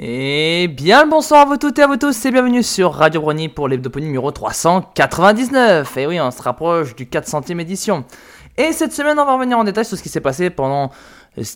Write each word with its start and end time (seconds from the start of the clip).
Et 0.00 0.68
bien 0.68 1.02
le 1.02 1.10
bonsoir 1.10 1.40
à 1.40 1.44
vous 1.44 1.56
toutes 1.56 1.76
et 1.80 1.82
à 1.82 1.88
vous 1.88 1.96
tous 1.96 2.24
et 2.24 2.30
bienvenue 2.30 2.62
sur 2.62 2.94
Radio 2.94 3.20
Brony 3.20 3.48
pour 3.48 3.66
l'hebdoponie 3.66 4.06
numéro 4.06 4.30
399. 4.30 5.96
Et 5.96 6.06
oui, 6.06 6.20
on 6.20 6.30
se 6.30 6.40
rapproche 6.40 6.94
du 6.94 7.06
400e 7.06 7.58
édition. 7.58 8.04
Et 8.56 8.70
cette 8.70 8.92
semaine, 8.92 9.18
on 9.18 9.24
va 9.24 9.34
revenir 9.34 9.58
en 9.58 9.64
détail 9.64 9.84
sur 9.84 9.98
ce 9.98 10.02
qui 10.04 10.08
s'est 10.08 10.20
passé 10.20 10.50
pendant 10.50 10.92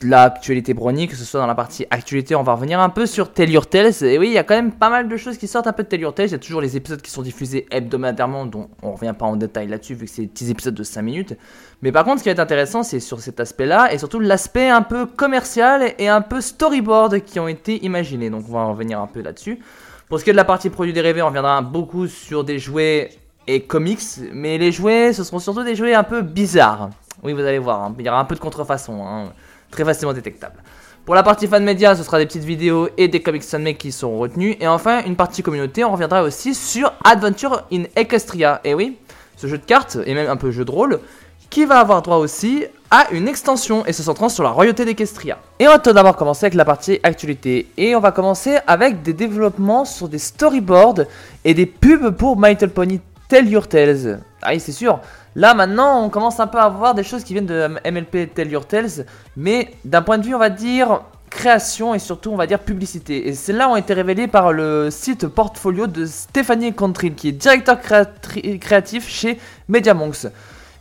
l'actualité 0.03 0.75
Brony, 0.75 1.09
que 1.09 1.17
ce 1.17 1.25
soit 1.25 1.41
dans 1.41 1.47
la 1.47 1.55
partie 1.55 1.87
actualité, 1.91 2.35
on 2.35 2.43
va 2.43 2.55
revenir 2.55 2.81
un 2.81 2.89
peu 2.89 3.07
sur 3.07 3.33
Tell 3.33 3.51
Your 3.51 3.67
Tales. 3.67 4.03
Et 4.03 4.19
oui, 4.19 4.29
il 4.29 4.33
y 4.33 4.39
a 4.39 4.45
quand 4.45 4.55
même 4.55 4.73
pas 4.73 4.91
mal 4.91 5.09
de 5.09 5.17
choses 5.17 5.39
qui 5.39 5.49
sortent 5.49 5.67
un 5.67 5.73
peu 5.73 5.83
de 5.83 5.89
Tell 5.89 6.01
Your 6.01 6.15
Tales. 6.15 6.29
Il 6.29 6.33
y 6.33 6.37
a 6.37 6.39
toujours 6.39 6.61
les 6.61 6.77
épisodes 6.77 7.01
qui 7.01 7.11
sont 7.11 7.23
diffusés 7.23 7.67
hebdomadairement, 7.71 8.47
dont 8.47 8.69
on 8.83 8.93
revient 8.93 9.15
pas 9.19 9.27
en 9.27 9.37
détail 9.37 9.69
là-dessus, 9.69 9.95
vu 9.95 10.07
que 10.07 10.11
c'est 10.11 10.23
des 10.23 10.29
petits 10.29 10.51
épisodes 10.51 10.75
de 10.75 10.83
5 10.83 11.03
minutes. 11.03 11.37
Mais 11.83 11.91
par 11.91 12.05
contre, 12.05 12.19
ce 12.19 12.23
qui 12.23 12.29
va 12.29 12.33
être 12.33 12.39
intéressant, 12.39 12.83
c'est 12.83 13.01
sur 13.01 13.21
cet 13.21 13.41
aspect-là, 13.41 13.93
et 13.93 13.99
surtout 13.99 14.21
l'aspect 14.21 14.69
un 14.69 14.83
peu 14.83 15.07
commercial 15.07 15.95
et 15.99 16.09
un 16.09 16.21
peu 16.21 16.41
storyboard 16.41 17.21
qui 17.21 17.41
ont 17.41 17.49
été 17.49 17.85
imaginés. 17.85 18.31
Donc 18.31 18.45
on 18.49 18.53
va 18.53 18.65
revenir 18.65 19.01
un 19.01 19.07
peu 19.07 19.21
là-dessus. 19.21 19.59
Pour 20.09 20.21
ce 20.21 20.25
qui 20.25 20.31
est 20.31 20.35
de 20.35 20.37
la 20.37 20.45
partie 20.45 20.71
produits 20.71 20.93
dérivés, 20.93 21.23
on 21.23 21.29
reviendra 21.29 21.61
beaucoup 21.63 22.07
sur 22.07 22.45
des 22.45 22.59
jouets 22.59 23.11
et 23.47 23.63
comics, 23.63 24.03
mais 24.33 24.59
les 24.59 24.71
jouets, 24.71 25.13
ce 25.13 25.25
seront 25.25 25.41
surtout 25.41 25.65
des 25.65 25.75
jouets 25.75 25.95
un 25.95 26.05
peu 26.05 26.23
bizarres. 26.23 26.91
Oui, 27.23 27.33
vous 27.33 27.41
allez 27.41 27.59
voir, 27.59 27.83
hein. 27.83 27.95
il 27.99 28.05
y 28.05 28.09
aura 28.09 28.21
un 28.21 28.25
peu 28.25 28.35
de 28.35 28.41
contrefaçon. 28.41 29.05
Hein 29.07 29.33
très 29.73 29.85
facilement 29.85 30.13
détectable. 30.13 30.63
Pour 31.05 31.17
la 31.17 31.25
partie 31.25 31.49
fan 31.49 31.65
média, 31.65 31.97
ce 31.97 32.05
sera 32.05 32.19
des 32.19 32.27
petites 32.27 32.45
vidéos 32.45 32.89
et 32.97 33.09
des 33.09 33.21
comics 33.21 33.43
fanmade 33.43 33.77
qui 33.77 33.91
seront 33.91 34.19
retenus. 34.19 34.57
Et 34.61 34.69
enfin, 34.69 35.03
une 35.05 35.17
partie 35.17 35.43
communauté, 35.43 35.83
on 35.83 35.91
reviendra 35.91 36.23
aussi 36.23 36.55
sur 36.55 36.93
Adventure 37.03 37.65
in 37.73 37.83
Equestria. 37.97 38.61
Et 38.63 38.73
oui, 38.73 38.97
ce 39.37 39.49
jeu 39.49 39.59
de 39.59 39.65
cartes, 39.65 39.99
et 40.07 40.15
même 40.15 40.31
un 40.31 40.37
peu 40.37 40.53
jeu 40.53 40.65
de 40.65 40.71
rôle, 40.71 41.01
qui 41.51 41.65
va 41.65 41.81
avoir 41.81 42.03
droit 42.03 42.19
aussi 42.19 42.67
à 42.93 43.11
une 43.11 43.27
extension 43.27 43.85
et 43.85 43.93
se 43.93 44.05
centrant 44.05 44.29
sur 44.29 44.45
la 44.45 44.51
royauté 44.51 44.85
d'Equestria. 44.85 45.39
Et 45.59 45.67
on 45.67 45.73
va 45.73 45.81
tout 45.81 45.93
d'abord 45.93 46.15
commencer 46.15 46.47
avec 46.47 46.55
la 46.55 46.65
partie 46.65 47.01
actualité. 47.03 47.67
Et 47.77 47.97
on 47.97 48.01
va 48.01 48.13
commencer 48.13 48.59
avec 48.69 49.03
des 49.03 49.13
développements 49.13 49.85
sur 49.85 50.09
des 50.09 50.19
storyboards 50.19 51.01
et 51.45 51.55
des 51.55 51.67
pubs 51.67 52.11
pour 52.11 52.39
My 52.39 52.51
Little 52.51 52.71
Pony 52.71 53.01
Tell 53.33 53.49
Your 53.49 53.67
Tales. 53.67 54.21
Ah 54.43 54.51
oui, 54.53 54.61
c'est 54.61 54.73
sûr. 54.73 55.01
Là 55.37 55.55
maintenant 55.55 56.05
on 56.05 56.11
commence 56.11 56.39
un 56.39 56.47
peu 56.47 56.59
à 56.59 56.69
voir 56.69 56.95
des 56.95 57.03
choses 57.03 57.25
qui 57.25 57.33
viennent 57.33 57.47
de 57.47 57.67
MLP 57.91 58.35
Tell 58.35 58.53
Your 58.53 58.67
Tales, 58.67 59.07
mais 59.39 59.71
d'un 59.87 60.03
point 60.03 60.19
de 60.19 60.27
vue 60.27 60.35
on 60.35 60.39
va 60.39 60.51
dire 60.51 61.01
création 61.31 61.95
et 61.95 61.99
surtout 61.99 62.31
on 62.31 62.37
va 62.37 62.47
dire 62.47 62.59
publicité. 62.59 63.29
Et 63.29 63.33
celles-là 63.33 63.71
ont 63.71 63.77
été 63.77 63.95
révélées 63.95 64.27
par 64.27 64.53
le 64.53 64.91
site 64.91 65.29
portfolio 65.29 65.87
de 65.87 66.05
Stéphanie 66.05 66.75
Contril 66.75 67.15
qui 67.15 67.29
est 67.29 67.33
directeur 67.33 67.81
créatif 67.81 69.09
chez 69.09 69.39
Mediamonks. 69.67 70.27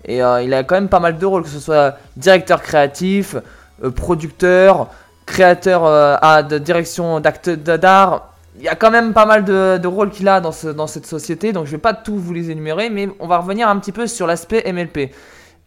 Et 0.04 0.22
euh, 0.22 0.42
il 0.42 0.54
a 0.54 0.66
quand 0.66 0.76
même 0.76 0.90
pas 0.90 1.00
mal 1.00 1.18
de 1.18 1.26
rôles, 1.26 1.44
que 1.44 1.50
ce 1.50 1.62
soit 1.62 1.96
directeur 2.18 2.62
créatif, 2.62 3.38
euh, 3.82 3.92
producteur, 3.92 4.90
créateur 5.26 5.86
euh, 5.86 6.42
de 6.42 6.58
direction 6.58 7.22
d'art, 7.22 8.31
il 8.62 8.66
y 8.66 8.68
a 8.68 8.76
quand 8.76 8.92
même 8.92 9.14
pas 9.14 9.26
mal 9.26 9.44
de, 9.44 9.88
rôles 9.88 10.12
qu'il 10.12 10.28
a 10.28 10.40
dans, 10.40 10.52
cette 10.52 11.08
société, 11.08 11.52
donc 11.52 11.66
je 11.66 11.72
vais 11.72 11.80
pas 11.80 11.96
tout 11.96 12.16
vous 12.16 12.32
les 12.32 12.52
énumérer, 12.52 12.92
mais 12.92 13.10
on 13.20 13.26
va 13.26 13.40
revenir 13.40 13.68
un 13.68 13.80
petit 13.80 13.92
peu 13.92 14.06
sur 14.06 14.28
l'aspect 14.28 14.72
MLP. 14.72 15.12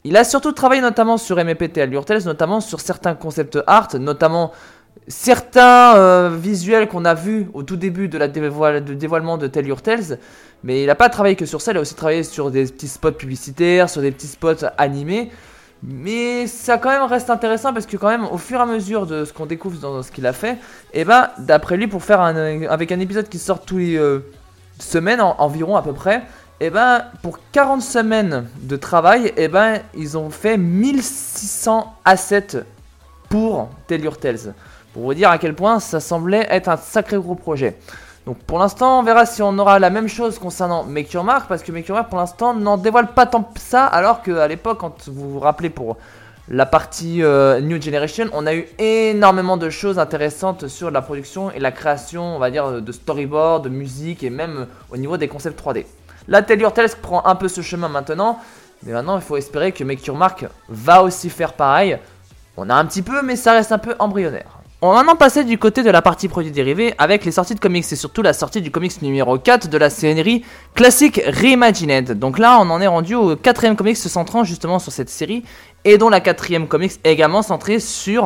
Il 0.05 0.17
a 0.17 0.23
surtout 0.23 0.53
travaillé 0.53 0.81
notamment 0.81 1.17
sur 1.17 1.37
MLP 1.37 1.77
à 1.78 1.87
notamment 1.89 2.61
sur 2.61 2.81
certains 2.81 3.17
concepts 3.17 3.59
art, 3.67 3.89
notamment 3.98 4.53
certains 5.09 5.97
euh, 5.97 6.31
visuels 6.41 6.87
qu'on 6.87 7.05
a 7.05 7.15
vus 7.15 7.48
au 7.53 7.65
tout 7.65 7.77
début 7.77 8.06
de 8.06 8.17
la 8.17 8.28
dévoilement 8.28 9.39
de 9.39 9.47
Tell 9.48 9.67
mais 10.62 10.83
il 10.83 10.87
n'a 10.87 10.95
pas 10.95 11.09
travaillé 11.09 11.34
que 11.34 11.47
sur 11.47 11.61
ça, 11.61 11.72
il 11.72 11.78
a 11.78 11.81
aussi 11.81 11.97
travaillé 11.97 12.22
sur 12.22 12.53
des 12.53 12.65
petits 12.65 12.89
spots 12.89 13.12
publicitaires, 13.12 13.91
sur 13.91 14.03
des 14.03 14.12
petits 14.12 14.28
spots 14.28 14.65
animés. 14.78 15.33
Mais 15.87 16.47
ça 16.47 16.79
quand 16.79 16.89
même 16.89 17.03
reste 17.03 17.29
intéressant 17.29 17.75
parce 17.75 17.85
que 17.85 17.99
quand 17.99 18.09
même 18.09 18.25
au 18.25 18.39
fur 18.39 18.59
et 18.59 18.63
à 18.63 18.67
mesure 18.67 19.07
de 19.07 19.27
ce 19.27 19.35
qu'on 19.35 19.45
découvre 19.45 19.79
dans 19.79 20.03
ce 20.03 20.11
qu'il 20.11 20.27
a 20.27 20.33
fait, 20.33 20.53
et 20.95 21.01
eh 21.01 21.05
ben 21.05 21.29
d'après 21.39 21.77
lui 21.77 21.89
pour 21.89 22.03
faire 22.03 22.23
un 22.23 22.63
avec 22.63 22.91
un 22.91 23.01
épisode 23.01 23.29
qui 23.29 23.39
sort 23.39 23.61
tous 23.61 23.77
les 23.77 23.97
euh, 23.97 24.21
semaines 24.79 25.21
environ 25.21 25.77
à 25.77 25.83
peu 25.83 25.93
près, 25.93 26.23
et 26.61 26.67
eh 26.67 26.71
ben 26.71 27.05
pour 27.23 27.39
40 27.53 27.83
semaines 27.83 28.49
de 28.62 28.77
travail, 28.77 29.27
et 29.27 29.44
eh 29.44 29.49
ben 29.49 29.81
ils 29.94 30.17
ont 30.17 30.31
fait 30.31 30.56
1600 30.56 31.94
assets 32.06 32.65
pour 33.28 33.69
Tell 33.87 34.03
Your 34.03 34.17
Tales. 34.17 34.55
Pour 34.94 35.03
vous 35.03 35.15
dire 35.15 35.28
à 35.28 35.37
quel 35.37 35.55
point 35.55 35.81
ça 35.81 36.00
semblait 36.00 36.47
être 36.49 36.69
un 36.69 36.78
sacré 36.78 37.19
gros 37.19 37.34
projet. 37.34 37.77
Donc 38.27 38.39
pour 38.39 38.59
l'instant, 38.59 39.01
on 39.01 39.03
verra 39.03 39.27
si 39.27 39.43
on 39.43 39.59
aura 39.59 39.79
la 39.79 39.91
même 39.91 40.09
chose 40.09 40.39
concernant 40.39 40.85
Make 40.85 41.12
Your 41.12 41.25
Mark, 41.25 41.47
parce 41.47 41.62
que 41.62 41.73
Make 41.73 41.89
Your 41.89 41.97
Mark 41.97 42.09
pour 42.09 42.19
l'instant 42.19 42.55
n'en 42.55 42.79
dévoile 42.79 43.09
pas 43.09 43.27
tant 43.27 43.43
que 43.43 43.61
ça, 43.61 43.85
alors 43.85 44.23
qu'à 44.23 44.49
l'époque, 44.49 44.79
quand 44.79 45.09
vous 45.09 45.33
vous 45.33 45.41
rappelez 45.41 45.69
pour 45.69 45.99
la 46.49 46.65
partie 46.65 47.23
euh, 47.23 47.61
New 47.61 47.81
Generation, 47.81 48.27
on 48.33 48.47
a 48.47 48.55
eu 48.55 48.67
énormément 48.79 49.59
de 49.59 49.69
choses 49.69 49.99
intéressantes 49.99 50.69
sur 50.69 50.91
la 50.91 51.03
production 51.03 51.51
et 51.51 51.59
la 51.59 51.71
création, 51.71 52.37
on 52.37 52.39
va 52.39 52.51
dire, 52.51 52.81
de 52.81 52.93
storyboard, 52.93 53.65
de 53.65 53.69
musique 53.69 54.23
et 54.23 54.31
même 54.31 54.67
au 54.91 54.97
niveau 54.97 55.19
des 55.19 55.29
concepts 55.29 55.62
3D. 55.62 55.85
La 56.27 56.41
Tell 56.43 56.61
Your 56.61 56.73
prend 57.03 57.27
un 57.27 57.35
peu 57.35 57.49
ce 57.49 57.61
chemin 57.61 57.89
maintenant, 57.89 58.39
mais 58.85 58.93
maintenant 58.93 59.17
il 59.17 59.23
faut 59.23 59.37
espérer 59.37 59.73
que 59.73 59.85
Make 59.85 60.06
Your 60.06 60.17
Mark 60.17 60.47
va 60.71 61.03
aussi 61.03 61.29
faire 61.29 61.53
pareil. 61.53 61.99
On 62.56 62.71
a 62.71 62.75
un 62.75 62.87
petit 62.87 63.03
peu, 63.03 63.21
mais 63.23 63.37
ça 63.37 63.53
reste 63.53 63.73
un 63.73 63.79
peu 63.79 63.95
embryonnaire. 63.99 64.63
On 64.87 64.91
va 64.91 64.97
maintenant 64.97 65.17
passer 65.17 65.45
du 65.45 65.56
côté 65.56 65.83
de 65.83 65.89
la 65.89 66.03
partie 66.03 66.28
produits 66.28 66.50
dérivés 66.50 66.93
avec 66.99 67.25
les 67.25 67.33
sorties 67.33 67.55
de 67.55 67.59
comics 67.59 67.91
et 67.91 67.97
surtout 67.97 68.21
la 68.21 68.34
sortie 68.34 68.61
du 68.61 68.71
comics 68.71 69.00
numéro 69.00 69.39
4 69.39 69.71
de 69.71 69.78
la 69.78 69.89
série 69.89 70.45
classique 70.75 71.22
Reimagined. 71.27 72.19
Donc 72.19 72.39
là, 72.39 72.59
on 72.61 72.69
en 72.69 72.83
est 72.83 72.87
rendu 72.87 73.15
au 73.15 73.34
quatrième 73.34 73.77
comics 73.77 73.97
se 73.97 74.11
centrant 74.11 74.44
justement 74.44 74.78
sur 74.78 74.93
cette 74.93 75.09
série 75.09 75.43
et 75.87 75.97
dont 75.97 76.11
la 76.11 76.21
quatrième 76.21 76.69
comics 76.69 76.93
est 77.03 77.12
également 77.12 77.41
centrée 77.41 77.81
sur, 77.81 78.25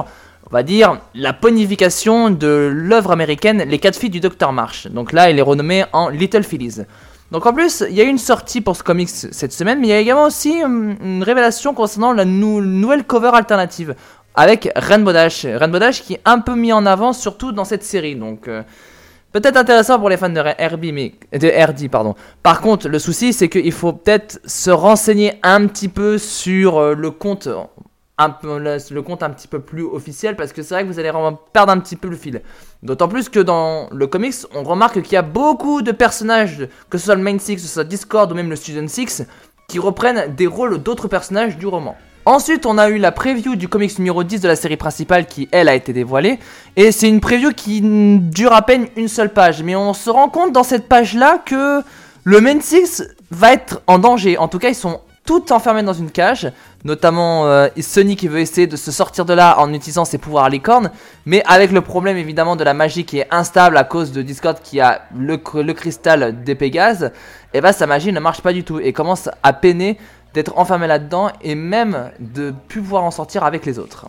on 0.51 0.51
va 0.51 0.65
dire, 0.65 1.01
la 1.15 1.33
ponification 1.33 2.29
de 2.29 2.73
l'œuvre 2.75 3.13
américaine 3.13 3.63
Les 3.63 3.79
4 3.79 3.97
filles 3.97 4.11
du 4.11 4.19
Dr 4.19 4.51
Marsh. 4.51 4.89
Donc 4.89 5.13
là, 5.13 5.31
elle 5.31 5.39
est 5.39 5.43
renommée 5.43 5.85
en 5.93 6.09
Little 6.09 6.43
Phillies. 6.43 6.83
Donc 7.31 7.45
en 7.45 7.53
plus, 7.53 7.85
il 7.89 7.95
y 7.95 8.01
a 8.01 8.05
eu 8.05 8.09
une 8.09 8.19
sortie 8.19 8.63
pour 8.63 8.75
ce 8.75 8.83
comics 8.83 9.11
cette 9.11 9.53
semaine, 9.53 9.81
mais 9.81 9.89
il 9.89 9.91
y 9.91 9.93
a 9.93 10.01
également 10.01 10.25
aussi 10.25 10.65
hum, 10.65 10.97
une 11.03 11.23
révélation 11.23 11.75
concernant 11.75 12.13
la 12.13 12.25
nouvelle 12.25 13.05
cover 13.05 13.31
alternative 13.35 13.95
avec 14.39 14.71
Rainbow 14.77 15.13
Dash. 15.13 15.45
Rainbow 15.45 15.81
Dash 15.81 16.01
qui 16.03 16.15
est 16.15 16.21
un 16.25 16.39
peu 16.39 16.55
mis 16.55 16.73
en 16.73 16.87
avant, 16.87 17.13
surtout 17.13 17.51
dans 17.51 17.65
cette 17.65 17.83
série. 17.83 18.15
Donc, 18.15 18.47
euh, 18.47 18.63
peut-être 19.33 19.57
intéressant 19.57 19.99
pour 19.99 20.09
les 20.09 20.17
fans 20.17 20.29
de 20.29 20.41
RB, 20.41 20.93
mais 20.93 21.15
de 21.37 21.49
RD, 21.49 21.91
pardon. 21.91 22.15
Par 22.45 22.61
contre, 22.61 22.89
le 22.89 23.01
souci, 23.01 23.33
c'est 23.33 23.49
qu'il 23.49 23.73
faut 23.73 23.93
peut-être 23.93 24.41
se 24.45 24.71
renseigner 24.71 25.41
un 25.43 25.67
petit 25.67 25.89
peu 25.89 26.19
sur 26.19 26.79
euh, 26.79 26.95
le 26.95 27.11
compte. 27.11 27.49
Un 28.21 28.31
peu, 28.31 28.59
le 28.59 29.01
compte 29.03 29.23
un 29.23 29.31
petit 29.31 29.47
peu 29.47 29.61
plus 29.61 29.85
officiel 29.85 30.35
parce 30.35 30.53
que 30.53 30.63
c'est 30.63 30.75
vrai 30.75 30.83
que 30.83 30.89
vous 30.89 30.99
allez 30.99 31.13
perdre 31.53 31.73
un 31.73 31.79
petit 31.79 31.95
peu 31.95 32.09
le 32.09 32.17
fil. 32.17 32.43
D'autant 32.83 33.07
plus 33.07 33.29
que 33.29 33.39
dans 33.39 33.89
le 33.93 34.09
comics, 34.09 34.35
on 34.57 34.65
remarque 34.65 35.03
qu'il 35.03 35.13
y 35.13 35.17
a 35.17 35.23
beaucoup 35.23 35.83
de 35.83 35.93
personnages, 35.93 36.67
que 36.91 36.99
ce 36.99 37.05
soit 37.05 37.15
le 37.15 37.23
Main 37.23 37.39
Six, 37.39 37.55
que 37.55 37.61
ce 37.61 37.69
soit 37.69 37.85
Discord 37.85 38.31
ou 38.33 38.35
même 38.35 38.51
le 38.51 38.57
Student 38.57 38.89
Six, 38.89 39.25
qui 39.69 39.79
reprennent 39.79 40.35
des 40.35 40.49
rôles 40.49 40.79
d'autres 40.79 41.07
personnages 41.07 41.59
du 41.59 41.67
roman. 41.69 41.97
Ensuite, 42.29 42.67
on 42.67 42.77
a 42.77 42.91
eu 42.91 42.99
la 42.99 43.11
preview 43.11 43.57
du 43.57 43.69
comics 43.69 43.99
numéro 43.99 44.23
10 44.23 44.43
de 44.43 44.49
la 44.49 44.55
série 44.55 44.77
principale 44.77 45.25
qui, 45.25 45.49
elle, 45.51 45.67
a 45.67 45.75
été 45.75 45.95
dévoilée. 45.95 46.39
Et 46.77 46.93
c'est 46.93 47.09
une 47.09 47.21
preview 47.21 47.53
qui 47.53 47.81
dure 47.81 48.53
à 48.53 48.61
peine 48.61 48.87
une 48.97 49.09
seule 49.09 49.33
page. 49.33 49.63
Mais 49.63 49.75
on 49.75 49.95
se 49.95 50.11
rend 50.11 50.29
compte 50.29 50.53
dans 50.53 50.63
cette 50.63 50.89
page-là 50.91 51.39
que 51.43 51.81
le 52.25 52.41
Main 52.43 52.61
Six 52.61 53.03
va 53.31 53.55
être 53.55 53.81
en 53.87 53.99
danger. 53.99 54.37
En 54.37 54.47
tout 54.47 54.59
cas, 54.59 54.69
ils 54.69 54.75
sont 54.75 55.01
tous 55.25 55.51
enfermés 55.53 55.83
dans 55.83 55.95
une 55.95 56.11
cage. 56.11 56.53
Notamment 56.85 57.47
euh, 57.47 57.69
Sony 57.81 58.15
qui 58.15 58.29
veut 58.29 58.41
essayer 58.41 58.67
de 58.67 58.77
se 58.77 58.93
sortir 58.93 59.25
de 59.25 59.33
là 59.33 59.59
en 59.59 59.73
utilisant 59.73 60.05
ses 60.05 60.19
pouvoirs 60.19 60.51
licorne. 60.51 60.91
Mais 61.25 61.43
avec 61.47 61.73
le 61.73 61.81
problème 61.81 62.19
évidemment 62.19 62.57
de 62.57 62.65
la 62.65 62.75
magie 62.75 63.07
qui 63.07 63.21
est 63.21 63.29
instable 63.31 63.79
à 63.79 63.85
cause 63.85 64.13
de 64.13 64.21
Discord 64.21 64.59
qui 64.63 64.81
a 64.81 65.01
le, 65.17 65.41
le 65.63 65.73
cristal 65.73 66.45
des 66.45 66.55
Pégases. 66.55 67.05
Et 67.55 67.59
eh 67.59 67.61
bah 67.63 67.69
ben, 67.69 67.73
sa 67.73 67.87
magie 67.87 68.13
ne 68.13 68.21
marche 68.21 68.43
pas 68.43 68.53
du 68.53 68.65
tout 68.65 68.79
et 68.79 68.93
commence 68.93 69.31
à 69.43 69.55
peiner 69.55 69.97
d'être 70.35 70.57
enfermé 70.59 70.87
là-dedans 70.87 71.31
et 71.43 71.55
même 71.55 72.11
de 72.21 72.55
plus 72.69 72.81
pouvoir 72.81 73.05
en 73.05 73.11
sortir 73.11 73.45
avec 73.45 73.67
les 73.67 73.79
autres. 73.79 74.09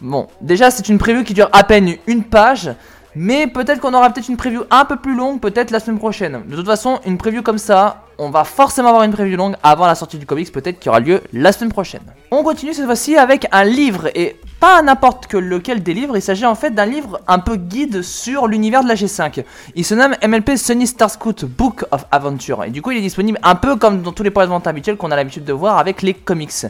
Bon, 0.00 0.28
déjà 0.40 0.70
c'est 0.70 0.88
une 0.88 0.98
preview 0.98 1.24
qui 1.24 1.34
dure 1.34 1.48
à 1.52 1.64
peine 1.64 1.96
une 2.06 2.24
page, 2.24 2.70
mais 3.18 3.46
peut-être 3.46 3.80
qu'on 3.80 3.94
aura 3.94 4.10
peut-être 4.10 4.28
une 4.28 4.36
preview 4.36 4.64
un 4.70 4.84
peu 4.84 4.96
plus 4.96 5.16
longue, 5.16 5.40
peut-être 5.40 5.70
la 5.70 5.80
semaine 5.80 5.98
prochaine. 5.98 6.42
De 6.46 6.54
toute 6.54 6.66
façon, 6.66 7.00
une 7.06 7.16
preview 7.16 7.42
comme 7.42 7.56
ça, 7.56 8.02
on 8.18 8.28
va 8.28 8.44
forcément 8.44 8.90
avoir 8.90 9.04
une 9.04 9.10
preview 9.10 9.38
longue 9.38 9.56
avant 9.62 9.86
la 9.86 9.94
sortie 9.94 10.18
du 10.18 10.26
comics, 10.26 10.52
peut-être 10.52 10.78
qui 10.78 10.90
aura 10.90 11.00
lieu 11.00 11.22
la 11.32 11.50
semaine 11.50 11.72
prochaine. 11.72 12.02
On 12.30 12.42
continue 12.42 12.74
cette 12.74 12.84
fois-ci 12.84 13.16
avec 13.16 13.46
un 13.52 13.64
livre, 13.64 14.10
et 14.14 14.36
pas 14.60 14.82
n'importe 14.82 15.28
que 15.28 15.38
lequel 15.38 15.82
des 15.82 15.94
livres, 15.94 16.18
il 16.18 16.20
s'agit 16.20 16.44
en 16.44 16.54
fait 16.54 16.72
d'un 16.72 16.84
livre 16.84 17.18
un 17.26 17.38
peu 17.38 17.56
guide 17.56 18.02
sur 18.02 18.48
l'univers 18.48 18.82
de 18.82 18.88
la 18.88 18.96
G5. 18.96 19.44
Il 19.74 19.84
se 19.86 19.94
nomme 19.94 20.14
MLP 20.22 20.56
Sunny 20.56 20.86
Star 20.86 21.10
Scout 21.10 21.46
Book 21.46 21.86
of 21.92 22.04
Adventure, 22.12 22.64
et 22.64 22.70
du 22.70 22.82
coup 22.82 22.90
il 22.90 22.98
est 22.98 23.02
disponible 23.02 23.38
un 23.42 23.54
peu 23.54 23.76
comme 23.76 24.02
dans 24.02 24.12
tous 24.12 24.24
les 24.24 24.30
points 24.30 24.46
de 24.46 24.68
habituels 24.68 24.98
qu'on 24.98 25.10
a 25.10 25.16
l'habitude 25.16 25.44
de 25.44 25.54
voir 25.54 25.78
avec 25.78 26.02
les 26.02 26.12
comics. 26.12 26.66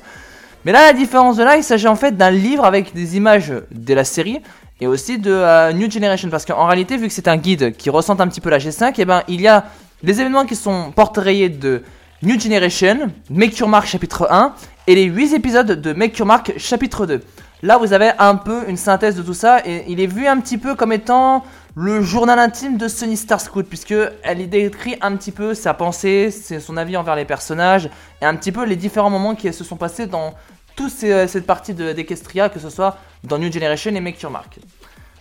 Mais 0.65 0.73
là, 0.73 0.87
la 0.87 0.93
différence 0.93 1.37
de 1.37 1.45
là, 1.45 1.57
il 1.57 1.63
s'agit 1.63 1.87
en 1.87 1.95
fait 1.95 2.17
d'un 2.17 2.31
livre 2.31 2.65
avec 2.65 2.93
des 2.93 3.17
images 3.17 3.53
de 3.71 3.95
la 3.95 4.03
série, 4.03 4.43
et 4.81 4.87
aussi 4.87 5.19
de 5.19 5.31
euh, 5.31 5.73
New 5.73 5.91
Generation 5.91 6.29
parce 6.29 6.45
qu'en 6.45 6.67
réalité 6.67 6.97
vu 6.97 7.09
que 7.09 7.13
c'est 7.13 7.29
un 7.29 7.37
guide 7.37 7.77
qui 7.77 7.91
ressent 7.91 8.19
un 8.19 8.29
petit 8.29 8.41
peu 8.41 8.51
la 8.51 8.59
G5 8.59 8.89
et 8.89 8.93
eh 8.99 9.05
ben 9.05 9.23
il 9.29 9.41
y 9.41 9.49
a 9.49 9.65
les 10.03 10.21
événements 10.21 10.45
qui 10.45 10.57
sont 10.57 10.93
portrayés 10.95 11.49
de 11.49 11.83
New 12.23 12.39
Generation, 12.39 13.11
Make 13.31 13.59
Your 13.59 13.69
Mark 13.69 13.87
chapitre 13.87 14.29
1 14.31 14.55
et 14.87 14.95
les 14.95 15.05
8 15.05 15.35
épisodes 15.35 15.81
de 15.81 15.93
Make 15.93 16.19
Your 16.19 16.27
Mark 16.27 16.53
chapitre 16.59 17.07
2. 17.07 17.23
Là 17.63 17.79
vous 17.79 17.93
avez 17.93 18.11
un 18.19 18.37
peu 18.37 18.69
une 18.69 18.77
synthèse 18.77 19.17
de 19.17 19.23
tout 19.23 19.35
ça 19.35 19.61
et 19.65 19.85
il 19.89 20.01
est 20.01 20.07
vu 20.07 20.27
un 20.27 20.39
petit 20.41 20.59
peu 20.59 20.75
comme 20.75 20.93
étant 20.93 21.43
le 21.79 22.01
journal 22.01 22.39
intime 22.39 22.79
de 22.79 22.89
Sunny 22.89 23.19
Star 23.19 23.39
Scout, 23.39 23.67
puisque 23.69 23.95
elle 24.23 24.41
y 24.41 24.47
décrit 24.47 24.97
un 25.03 25.15
petit 25.15 25.31
peu 25.31 25.53
sa 25.53 25.75
pensée, 25.75 26.31
son 26.31 26.75
avis 26.79 26.97
envers 26.97 27.15
les 27.15 27.27
personnages, 27.27 27.91
et 28.23 28.25
un 28.25 28.35
petit 28.35 28.51
peu 28.51 28.65
les 28.65 28.77
différents 28.77 29.11
moments 29.11 29.35
qui 29.35 29.53
se 29.53 29.63
sont 29.63 29.77
passés 29.77 30.07
dans 30.07 30.33
toute 30.77 30.91
cette 30.91 31.47
partie 31.47 31.75
d'Equestria, 31.75 32.49
que 32.49 32.61
ce 32.61 32.71
soit 32.71 32.99
dans 33.25 33.39
New 33.39 33.51
Generation 33.51 33.95
et 33.95 34.01
Make 34.01 34.21
Your 34.21 34.31
Mark. 34.31 34.59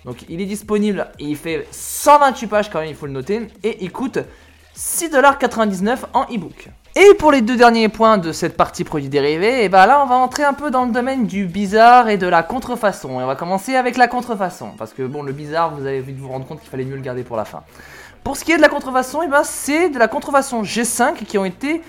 Donc 0.03 0.17
il 0.29 0.39
est 0.39 0.45
disponible, 0.45 1.07
et 1.17 1.23
il 1.23 1.35
fait 1.35 1.67
128 1.71 2.47
pages 2.47 2.69
quand 2.69 2.79
même, 2.79 2.89
il 2.89 2.95
faut 2.95 3.07
le 3.07 3.11
noter, 3.11 3.47
et 3.63 3.83
il 3.83 3.91
coûte 3.91 4.19
6,99$ 4.77 5.99
en 6.13 6.27
ebook. 6.27 6.69
Et 6.97 7.13
pour 7.15 7.31
les 7.31 7.41
deux 7.41 7.57
derniers 7.57 7.89
points 7.89 8.17
de 8.17 8.31
cette 8.31 8.55
partie 8.55 8.83
produits 8.83 9.09
dérivés, 9.09 9.61
et 9.61 9.65
eh 9.65 9.69
bah 9.69 9.81
ben 9.81 9.87
là 9.87 10.03
on 10.03 10.05
va 10.05 10.15
entrer 10.15 10.43
un 10.43 10.53
peu 10.53 10.69
dans 10.69 10.85
le 10.85 10.91
domaine 10.91 11.25
du 11.25 11.45
bizarre 11.45 12.07
et 12.07 12.17
de 12.17 12.27
la 12.27 12.43
contrefaçon. 12.43 13.19
Et 13.19 13.23
on 13.23 13.27
va 13.27 13.35
commencer 13.35 13.75
avec 13.75 13.97
la 13.97 14.07
contrefaçon, 14.07 14.71
parce 14.77 14.93
que 14.93 15.01
bon 15.01 15.23
le 15.23 15.33
bizarre 15.33 15.73
vous 15.73 15.85
avez 15.85 16.01
vite 16.01 16.17
vous 16.17 16.29
rendre 16.29 16.45
compte 16.45 16.61
qu'il 16.61 16.69
fallait 16.69 16.85
mieux 16.85 16.95
le 16.95 17.01
garder 17.01 17.23
pour 17.23 17.35
la 17.35 17.45
fin. 17.45 17.63
Pour 18.23 18.37
ce 18.37 18.45
qui 18.45 18.51
est 18.51 18.57
de 18.57 18.61
la 18.61 18.69
contrefaçon, 18.69 19.23
et 19.23 19.25
eh 19.25 19.29
ben 19.29 19.43
c'est 19.43 19.89
de 19.89 19.97
la 19.97 20.07
contrefaçon 20.07 20.61
G5 20.61 21.15
qui 21.25 21.37
ont 21.37 21.45
été 21.45 21.81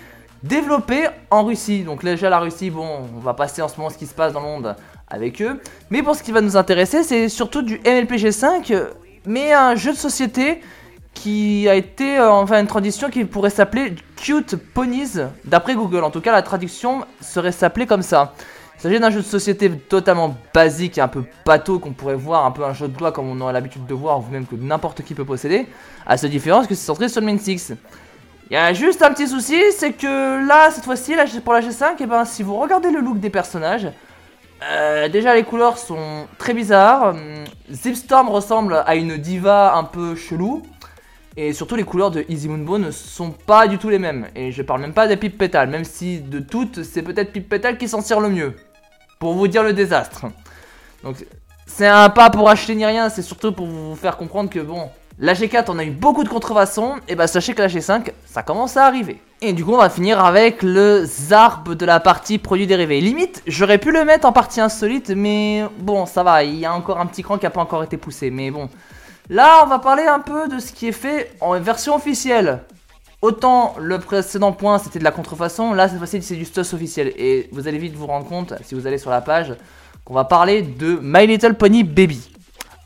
développées 0.43 1.07
en 1.31 1.45
Russie. 1.45 1.83
Donc 1.83 2.05
déjà 2.05 2.31
la 2.31 2.39
Russie, 2.39 2.71
bon 2.71 3.09
on 3.17 3.21
va 3.21 3.35
passer 3.35 3.63
en 3.63 3.69
ce 3.69 3.77
moment 3.77 3.91
ce 3.91 3.99
qui 3.99 4.07
se 4.07 4.15
passe 4.15 4.33
dans 4.33 4.41
le 4.41 4.47
monde 4.47 4.77
avec 5.09 5.41
eux. 5.43 5.61
Mais 5.91 6.03
pour 6.03 6.15
ce 6.15 6.23
qui 6.23 6.33
va 6.33 6.41
nous 6.41 6.57
intéresser, 6.57 7.03
c'est 7.03 7.29
surtout 7.29 7.63
du 7.63 7.81
MLP 7.85 8.13
G5, 8.13 8.89
mais 9.27 9.53
un 9.53 9.75
jeu 9.75 9.93
de 9.93 9.97
société 9.97 10.61
qui 11.15 11.69
a 11.69 11.75
été 11.75 12.19
euh, 12.19 12.31
enfin 12.31 12.61
une 12.61 12.67
tradition 12.67 13.09
qui 13.09 13.25
pourrait 13.25 13.51
s'appeler 13.51 13.95
Cute 14.17 14.57
Ponies 14.57 15.15
d'après 15.45 15.75
Google. 15.75 16.05
En 16.05 16.11
tout 16.11 16.21
cas, 16.21 16.33
la 16.33 16.43
traduction 16.43 17.05
serait 17.21 17.53
s'appeler 17.53 17.87
comme 17.87 18.03
ça. 18.03 18.35
Il 18.77 18.83
s'agit 18.83 19.01
d'un 19.01 19.11
jeu 19.11 19.21
de 19.21 19.25
société 19.25 19.71
totalement 19.71 20.37
basique 20.53 20.99
et 20.99 21.01
un 21.01 21.09
peu 21.09 21.25
bateau 21.47 21.79
qu'on 21.79 21.93
pourrait 21.93 22.15
voir, 22.15 22.45
un 22.45 22.51
peu 22.51 22.63
un 22.63 22.75
jeu 22.75 22.89
de 22.89 22.93
doigts 22.93 23.11
comme 23.11 23.29
on 23.29 23.41
aurait 23.41 23.55
l'habitude 23.55 23.87
de 23.87 23.95
voir, 23.95 24.19
ou 24.19 24.25
même 24.31 24.45
que 24.47 24.55
n'importe 24.55 25.03
qui 25.03 25.15
peut 25.15 25.25
posséder, 25.25 25.67
à 26.07 26.19
cette 26.19 26.31
différence 26.31 26.67
que 26.67 26.75
c'est 26.75 26.85
centré 26.85 27.09
sur 27.09 27.23
le 27.23 27.27
main 27.27 27.39
6. 27.39 27.73
Il 28.49 28.55
y 28.55 28.57
a 28.57 28.73
juste 28.73 29.03
un 29.03 29.11
petit 29.11 29.27
souci, 29.27 29.61
c'est 29.73 29.93
que 29.93 30.47
là, 30.47 30.71
cette 30.71 30.85
fois-ci, 30.85 31.15
pour 31.45 31.53
la 31.53 31.61
G5, 31.61 31.85
et 31.85 31.95
eh 32.01 32.07
ben, 32.07 32.25
si 32.25 32.45
vous 32.45 32.55
regardez 32.57 32.91
le 32.91 33.01
look 33.01 33.19
des 33.19 33.31
personnages, 33.31 33.89
euh, 34.63 35.09
déjà 35.09 35.35
les 35.35 35.43
couleurs 35.43 35.79
sont 35.79 36.29
très 36.39 36.55
bizarres. 36.55 37.17
Zipstorm 37.71 38.29
ressemble 38.29 38.85
à 38.87 38.95
une 38.95 39.17
diva 39.17 39.75
un 39.75 39.83
peu 39.83 40.15
chelou. 40.15 40.63
Et 41.37 41.53
surtout, 41.53 41.75
les 41.75 41.83
couleurs 41.83 42.11
de 42.11 42.25
Easy 42.29 42.49
Moonbow 42.49 42.79
ne 42.79 42.91
sont 42.91 43.31
pas 43.31 43.67
du 43.67 43.79
tout 43.79 43.91
les 43.91 43.99
mêmes. 43.99 44.29
Et 44.35 44.53
je 44.53 44.63
parle 44.63 44.81
même 44.81 44.95
pas 44.95 45.09
des 45.09 45.17
Pip 45.17 45.37
Petal, 45.37 45.69
même 45.69 45.85
si 45.85 46.21
de 46.21 46.39
toutes, 46.39 46.85
c'est 46.85 47.03
peut-être 47.03 47.33
Pip 47.33 47.49
Petal 47.49 47.77
qui 47.77 47.89
s'en 47.89 48.01
tire 48.01 48.21
le 48.21 48.31
mieux. 48.31 48.55
Pour 49.19 49.35
vous 49.35 49.49
dire 49.49 49.65
le 49.65 49.73
désastre. 49.73 50.27
Donc, 51.03 51.17
c'est 51.67 51.87
un 51.87 52.09
pas 52.09 52.31
pour 52.31 52.49
acheter 52.49 52.75
ni 52.75 52.87
rien, 52.87 53.09
c'est 53.09 53.23
surtout 53.23 53.53
pour 53.53 53.67
vous 53.67 53.97
faire 53.97 54.17
comprendre 54.17 54.49
que 54.49 54.61
bon, 54.61 54.89
la 55.19 55.33
G4 55.33 55.65
on 55.69 55.79
a 55.79 55.85
eu 55.85 55.91
beaucoup 55.91 56.25
de 56.25 56.29
contrefaçons, 56.29 56.97
et 57.09 57.15
bah 57.15 57.27
sachez 57.27 57.55
que 57.55 57.63
la 57.63 57.69
G5 57.69 58.13
ça 58.27 58.43
commence 58.43 58.77
à 58.77 58.85
arriver. 58.85 59.21
Et 59.41 59.53
du 59.53 59.65
coup 59.65 59.73
on 59.73 59.79
va 59.79 59.89
finir 59.89 60.23
avec 60.23 60.63
le 60.63 61.05
zarb 61.07 61.75
de 61.75 61.87
la 61.87 62.01
partie 62.01 62.39
produits 62.39 62.67
dérivés. 62.67 63.01
Limite, 63.01 63.43
j'aurais 63.47 63.79
pu 63.79 63.93
le 63.93 64.05
mettre 64.05 64.27
en 64.27 64.33
partie 64.33 64.61
insolite, 64.61 65.11
mais 65.11 65.65
bon 65.79 66.05
ça 66.05 66.23
va, 66.23 66.45
il 66.45 66.57
y 66.57 66.67
a 66.67 66.75
encore 66.75 67.01
un 67.01 67.07
petit 67.07 67.23
cran 67.23 67.39
qui 67.39 67.47
a 67.47 67.51
pas 67.51 67.61
encore 67.61 67.83
été 67.83 67.97
poussé, 67.97 68.31
mais 68.31 68.51
bon. 68.51 68.69
Là, 69.29 69.63
on 69.65 69.67
va 69.67 69.81
parler 69.81 70.05
un 70.05 70.21
peu 70.21 70.49
de 70.49 70.61
ce 70.61 70.73
qui 70.73 70.87
est 70.87 70.93
fait 70.93 71.33
en 71.41 71.59
version 71.59 71.97
officielle. 71.97 72.61
Autant 73.23 73.75
le 73.81 73.99
précédent 73.99 74.53
point 74.53 74.79
c'était 74.79 74.99
de 74.99 75.05
la 75.05 75.11
contrefaçon, 75.11 75.73
là 75.73 75.89
cette 75.89 75.99
fois-ci 75.99 76.21
c'est 76.23 76.37
du 76.37 76.45
stuff 76.45 76.75
officiel. 76.75 77.13
Et 77.17 77.49
vous 77.53 77.67
allez 77.67 77.79
vite 77.79 77.95
vous 77.95 78.07
rendre 78.07 78.27
compte, 78.29 78.53
si 78.63 78.75
vous 78.75 78.87
allez 78.87 78.99
sur 78.99 79.11
la 79.11 79.23
page, 79.23 79.55
qu'on 80.05 80.15
va 80.15 80.25
parler 80.25 80.61
de 80.61 80.99
My 81.03 81.27
Little 81.27 81.55
Pony 81.55 81.83
Baby. 81.83 82.36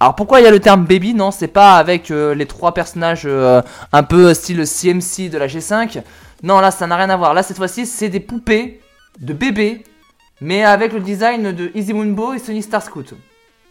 Alors 0.02 0.14
pourquoi 0.14 0.40
il 0.40 0.44
y 0.44 0.46
a 0.46 0.50
le 0.50 0.60
terme 0.60 0.86
baby? 0.86 1.12
Non, 1.12 1.30
c'est 1.30 1.46
pas 1.46 1.76
avec 1.76 2.10
euh, 2.10 2.34
les 2.34 2.46
trois 2.46 2.72
personnages 2.72 3.24
euh, 3.26 3.60
un 3.92 4.02
peu 4.02 4.32
style 4.32 4.66
CMC 4.66 5.28
de 5.28 5.36
la 5.36 5.46
G5. 5.46 6.02
Non, 6.42 6.60
là 6.60 6.70
ça 6.70 6.86
n'a 6.86 6.96
rien 6.96 7.10
à 7.10 7.16
voir. 7.18 7.34
Là 7.34 7.42
cette 7.42 7.58
fois-ci 7.58 7.84
c'est 7.84 8.08
des 8.08 8.20
poupées 8.20 8.80
de 9.20 9.34
bébés, 9.34 9.84
mais 10.40 10.64
avec 10.64 10.94
le 10.94 11.00
design 11.00 11.52
de 11.52 11.70
Easy 11.74 11.92
Moonbo 11.92 12.32
et 12.32 12.38
Sony 12.38 12.62
Star 12.62 12.82
Scout. 12.82 13.12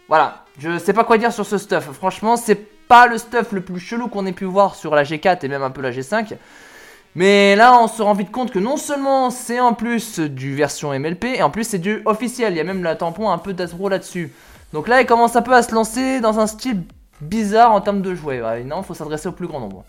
Voilà, 0.06 0.44
je 0.58 0.78
sais 0.78 0.92
pas 0.92 1.02
quoi 1.02 1.18
dire 1.18 1.32
sur 1.32 1.44
ce 1.44 1.58
stuff. 1.58 1.90
Franchement, 1.92 2.36
c'est 2.36 2.54
pas 2.86 3.08
le 3.08 3.18
stuff 3.18 3.50
le 3.50 3.60
plus 3.60 3.80
chelou 3.80 4.06
qu'on 4.06 4.26
ait 4.26 4.32
pu 4.32 4.44
voir 4.44 4.76
sur 4.76 4.94
la 4.94 5.02
G4 5.02 5.44
et 5.44 5.48
même 5.48 5.62
un 5.62 5.70
peu 5.70 5.80
la 5.80 5.90
G5. 5.90 6.36
Mais 7.16 7.56
là, 7.56 7.76
on 7.80 7.88
se 7.88 8.02
rend 8.02 8.14
vite 8.14 8.30
compte 8.30 8.52
que 8.52 8.60
non 8.60 8.76
seulement 8.76 9.30
c'est 9.30 9.58
en 9.58 9.72
plus 9.72 10.20
du 10.20 10.54
version 10.54 10.96
MLP, 10.96 11.24
et 11.24 11.42
en 11.42 11.50
plus 11.50 11.64
c'est 11.64 11.78
du 11.78 12.02
officiel. 12.04 12.52
Il 12.52 12.56
y 12.56 12.60
a 12.60 12.64
même 12.64 12.84
la 12.84 12.94
tampon 12.94 13.30
un 13.30 13.38
peu 13.38 13.52
d'Asbro 13.52 13.88
là-dessus. 13.88 14.32
Donc 14.72 14.88
là, 14.88 15.00
il 15.00 15.06
commence 15.06 15.36
un 15.36 15.42
peu 15.42 15.54
à 15.54 15.62
se 15.62 15.74
lancer 15.74 16.20
dans 16.20 16.38
un 16.38 16.46
style 16.46 16.84
bizarre 17.20 17.72
en 17.72 17.80
termes 17.80 18.02
de 18.02 18.14
jouets. 18.14 18.42
Ouais, 18.42 18.64
non, 18.64 18.82
faut 18.82 18.94
s'adresser 18.94 19.28
au 19.28 19.32
plus 19.32 19.46
grand 19.46 19.60
nombre. 19.60 19.84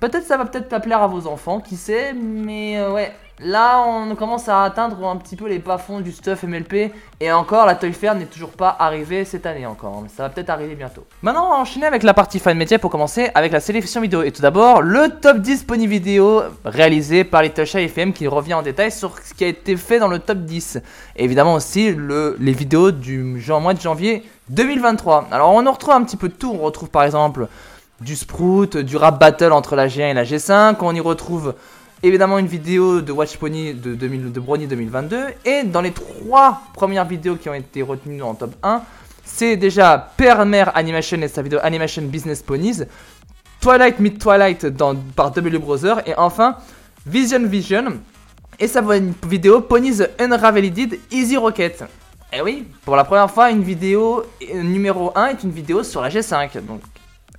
Peut-être 0.00 0.24
ça 0.24 0.36
va 0.36 0.44
peut-être 0.44 0.68
pas 0.68 0.80
plaire 0.80 1.02
à 1.02 1.06
vos 1.06 1.26
enfants, 1.26 1.60
qui 1.60 1.76
sait, 1.76 2.12
mais 2.12 2.78
euh, 2.78 2.92
ouais, 2.92 3.12
Là, 3.40 3.84
on 3.86 4.16
commence 4.16 4.48
à 4.48 4.64
atteindre 4.64 5.06
un 5.06 5.16
petit 5.16 5.36
peu 5.36 5.46
les 5.46 5.60
bas-fonds 5.60 6.00
du 6.00 6.10
stuff 6.10 6.42
MLP. 6.42 6.92
Et 7.20 7.30
encore, 7.30 7.66
la 7.66 7.76
Toy 7.76 7.92
Fair 7.92 8.16
n'est 8.16 8.26
toujours 8.26 8.50
pas 8.50 8.74
arrivée 8.80 9.24
cette 9.24 9.46
année 9.46 9.64
encore. 9.64 10.00
Mais 10.02 10.08
ça 10.08 10.24
va 10.24 10.28
peut-être 10.28 10.50
arriver 10.50 10.74
bientôt. 10.74 11.04
Maintenant, 11.22 11.46
on 11.46 11.50
va 11.50 11.56
enchaîner 11.58 11.86
avec 11.86 12.02
la 12.02 12.14
partie 12.14 12.40
fan 12.40 12.58
média 12.58 12.80
pour 12.80 12.90
commencer 12.90 13.30
avec 13.36 13.52
la 13.52 13.60
sélection 13.60 14.00
vidéo. 14.00 14.22
Et 14.22 14.32
tout 14.32 14.42
d'abord, 14.42 14.82
le 14.82 15.08
top 15.20 15.38
10 15.38 15.62
pony 15.64 15.86
vidéo 15.86 16.42
réalisé 16.64 17.22
par 17.22 17.44
Shy 17.44 17.78
FM 17.78 18.12
qui 18.12 18.26
revient 18.26 18.54
en 18.54 18.62
détail 18.62 18.90
sur 18.90 19.16
ce 19.18 19.34
qui 19.34 19.44
a 19.44 19.48
été 19.48 19.76
fait 19.76 20.00
dans 20.00 20.08
le 20.08 20.18
top 20.18 20.38
10. 20.38 20.80
Et 21.14 21.24
évidemment 21.24 21.54
aussi 21.54 21.94
les 21.94 22.52
vidéos 22.52 22.90
du 22.90 23.36
mois 23.48 23.74
de 23.74 23.80
janvier 23.80 24.24
2023. 24.48 25.28
Alors, 25.30 25.52
on 25.52 25.64
en 25.64 25.72
retrouve 25.72 25.94
un 25.94 26.02
petit 26.02 26.16
peu 26.16 26.28
de 26.28 26.34
tout. 26.34 26.50
On 26.52 26.64
retrouve 26.64 26.90
par 26.90 27.04
exemple 27.04 27.46
du 28.00 28.16
Sprout, 28.16 28.76
du 28.76 28.96
rap 28.96 29.20
battle 29.20 29.52
entre 29.52 29.76
la 29.76 29.86
G1 29.86 30.10
et 30.10 30.14
la 30.14 30.24
G5. 30.24 30.76
On 30.80 30.94
y 30.94 31.00
retrouve 31.00 31.54
évidemment 32.02 32.38
une 32.38 32.46
vidéo 32.46 33.00
de 33.00 33.12
Watch 33.12 33.36
Pony 33.36 33.74
de, 33.74 33.94
2000, 33.94 34.32
de 34.32 34.40
Brony 34.40 34.66
2022. 34.66 35.16
Et 35.44 35.64
dans 35.64 35.80
les 35.80 35.92
trois 35.92 36.62
premières 36.74 37.04
vidéos 37.04 37.36
qui 37.36 37.48
ont 37.48 37.54
été 37.54 37.82
retenues 37.82 38.22
en 38.22 38.34
top 38.34 38.54
1, 38.62 38.82
c'est 39.24 39.56
déjà 39.56 40.12
Père 40.16 40.44
Mère 40.46 40.76
Animation 40.76 41.20
et 41.22 41.28
sa 41.28 41.42
vidéo 41.42 41.58
Animation 41.62 42.02
Business 42.02 42.42
Ponies, 42.42 42.82
Twilight 43.60 44.00
Mid 44.00 44.18
Twilight 44.18 44.68
par 45.14 45.30
W 45.32 45.58
Brother, 45.58 46.08
et 46.08 46.14
enfin 46.16 46.56
Vision 47.06 47.46
Vision 47.46 48.00
et 48.58 48.66
sa 48.66 48.82
vidéo 49.26 49.60
Ponies 49.60 49.98
Unraveled 50.18 50.98
Easy 51.10 51.36
Rocket. 51.36 51.84
Et 52.30 52.36
eh 52.38 52.42
oui, 52.42 52.66
pour 52.84 52.94
la 52.94 53.04
première 53.04 53.30
fois, 53.30 53.50
une 53.50 53.62
vidéo 53.62 54.24
numéro 54.52 55.12
1 55.14 55.26
est 55.28 55.42
une 55.44 55.50
vidéo 55.50 55.82
sur 55.82 56.02
la 56.02 56.10
G5. 56.10 56.60
Donc 56.66 56.82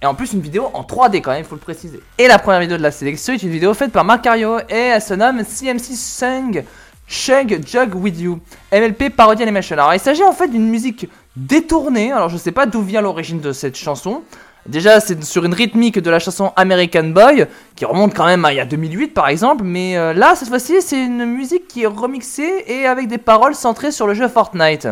et 0.01 0.05
en 0.05 0.15
plus 0.15 0.33
une 0.33 0.41
vidéo 0.41 0.69
en 0.73 0.83
3D 0.83 1.21
quand 1.21 1.31
même, 1.31 1.41
il 1.41 1.45
faut 1.45 1.55
le 1.55 1.61
préciser. 1.61 1.99
Et 2.17 2.27
la 2.27 2.39
première 2.39 2.61
vidéo 2.61 2.77
de 2.77 2.83
la 2.83 2.91
sélection 2.91 3.33
est 3.33 3.43
une 3.43 3.49
vidéo 3.49 3.73
faite 3.73 3.91
par 3.91 4.05
Macario 4.05 4.59
et 4.69 4.75
elle 4.75 5.01
se 5.01 5.13
nomme 5.13 5.43
CMC 5.43 5.95
Sung 5.95 6.63
Chug 7.07 7.67
Jug 7.67 7.95
With 7.95 8.19
You, 8.19 8.39
MLP 8.71 9.09
Parody 9.09 9.43
Animation. 9.43 9.73
Alors 9.73 9.93
il 9.93 9.99
s'agit 9.99 10.23
en 10.23 10.31
fait 10.31 10.47
d'une 10.47 10.69
musique 10.69 11.09
détournée, 11.35 12.11
alors 12.11 12.29
je 12.29 12.37
sais 12.37 12.51
pas 12.51 12.65
d'où 12.65 12.81
vient 12.81 13.01
l'origine 13.01 13.41
de 13.41 13.51
cette 13.51 13.75
chanson. 13.75 14.21
Déjà, 14.67 14.99
c'est 14.99 15.23
sur 15.23 15.45
une 15.45 15.53
rythmique 15.53 15.97
de 15.97 16.09
la 16.11 16.19
chanson 16.19 16.51
American 16.55 17.05
Boy, 17.05 17.47
qui 17.75 17.85
remonte 17.85 18.13
quand 18.13 18.25
même 18.25 18.45
à 18.45 18.53
il 18.53 18.57
y 18.57 18.59
a 18.59 18.65
2008 18.65 19.13
par 19.13 19.27
exemple, 19.27 19.63
mais 19.63 19.97
euh, 19.97 20.13
là, 20.13 20.35
cette 20.35 20.49
fois-ci, 20.49 20.81
c'est 20.81 21.03
une 21.03 21.25
musique 21.25 21.67
qui 21.67 21.83
est 21.83 21.87
remixée 21.87 22.65
et 22.67 22.85
avec 22.85 23.07
des 23.07 23.17
paroles 23.17 23.55
centrées 23.55 23.91
sur 23.91 24.05
le 24.05 24.13
jeu 24.13 24.27
Fortnite. 24.27 24.87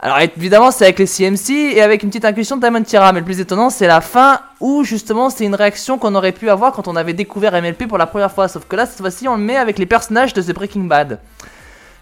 Alors 0.00 0.20
évidemment 0.20 0.70
c'est 0.70 0.84
avec 0.84 1.00
les 1.00 1.06
CMC 1.06 1.74
et 1.74 1.82
avec 1.82 2.04
une 2.04 2.10
petite 2.10 2.24
incursion 2.24 2.54
de 2.56 2.60
Diamond 2.60 2.82
Tira, 2.82 3.12
mais 3.12 3.18
le 3.18 3.24
plus 3.24 3.40
étonnant 3.40 3.68
c'est 3.68 3.88
la 3.88 4.00
fin 4.00 4.40
où 4.60 4.84
justement 4.84 5.28
c'est 5.28 5.44
une 5.44 5.56
réaction 5.56 5.98
qu'on 5.98 6.14
aurait 6.14 6.30
pu 6.30 6.48
avoir 6.50 6.72
quand 6.72 6.86
on 6.86 6.94
avait 6.94 7.14
découvert 7.14 7.52
MLP 7.60 7.88
pour 7.88 7.98
la 7.98 8.06
première 8.06 8.30
fois, 8.30 8.46
sauf 8.46 8.64
que 8.68 8.76
là 8.76 8.86
cette 8.86 9.00
fois-ci 9.00 9.26
on 9.26 9.36
le 9.36 9.42
met 9.42 9.56
avec 9.56 9.76
les 9.76 9.86
personnages 9.86 10.32
de 10.34 10.40
The 10.40 10.54
Breaking 10.54 10.84
Bad. 10.84 11.18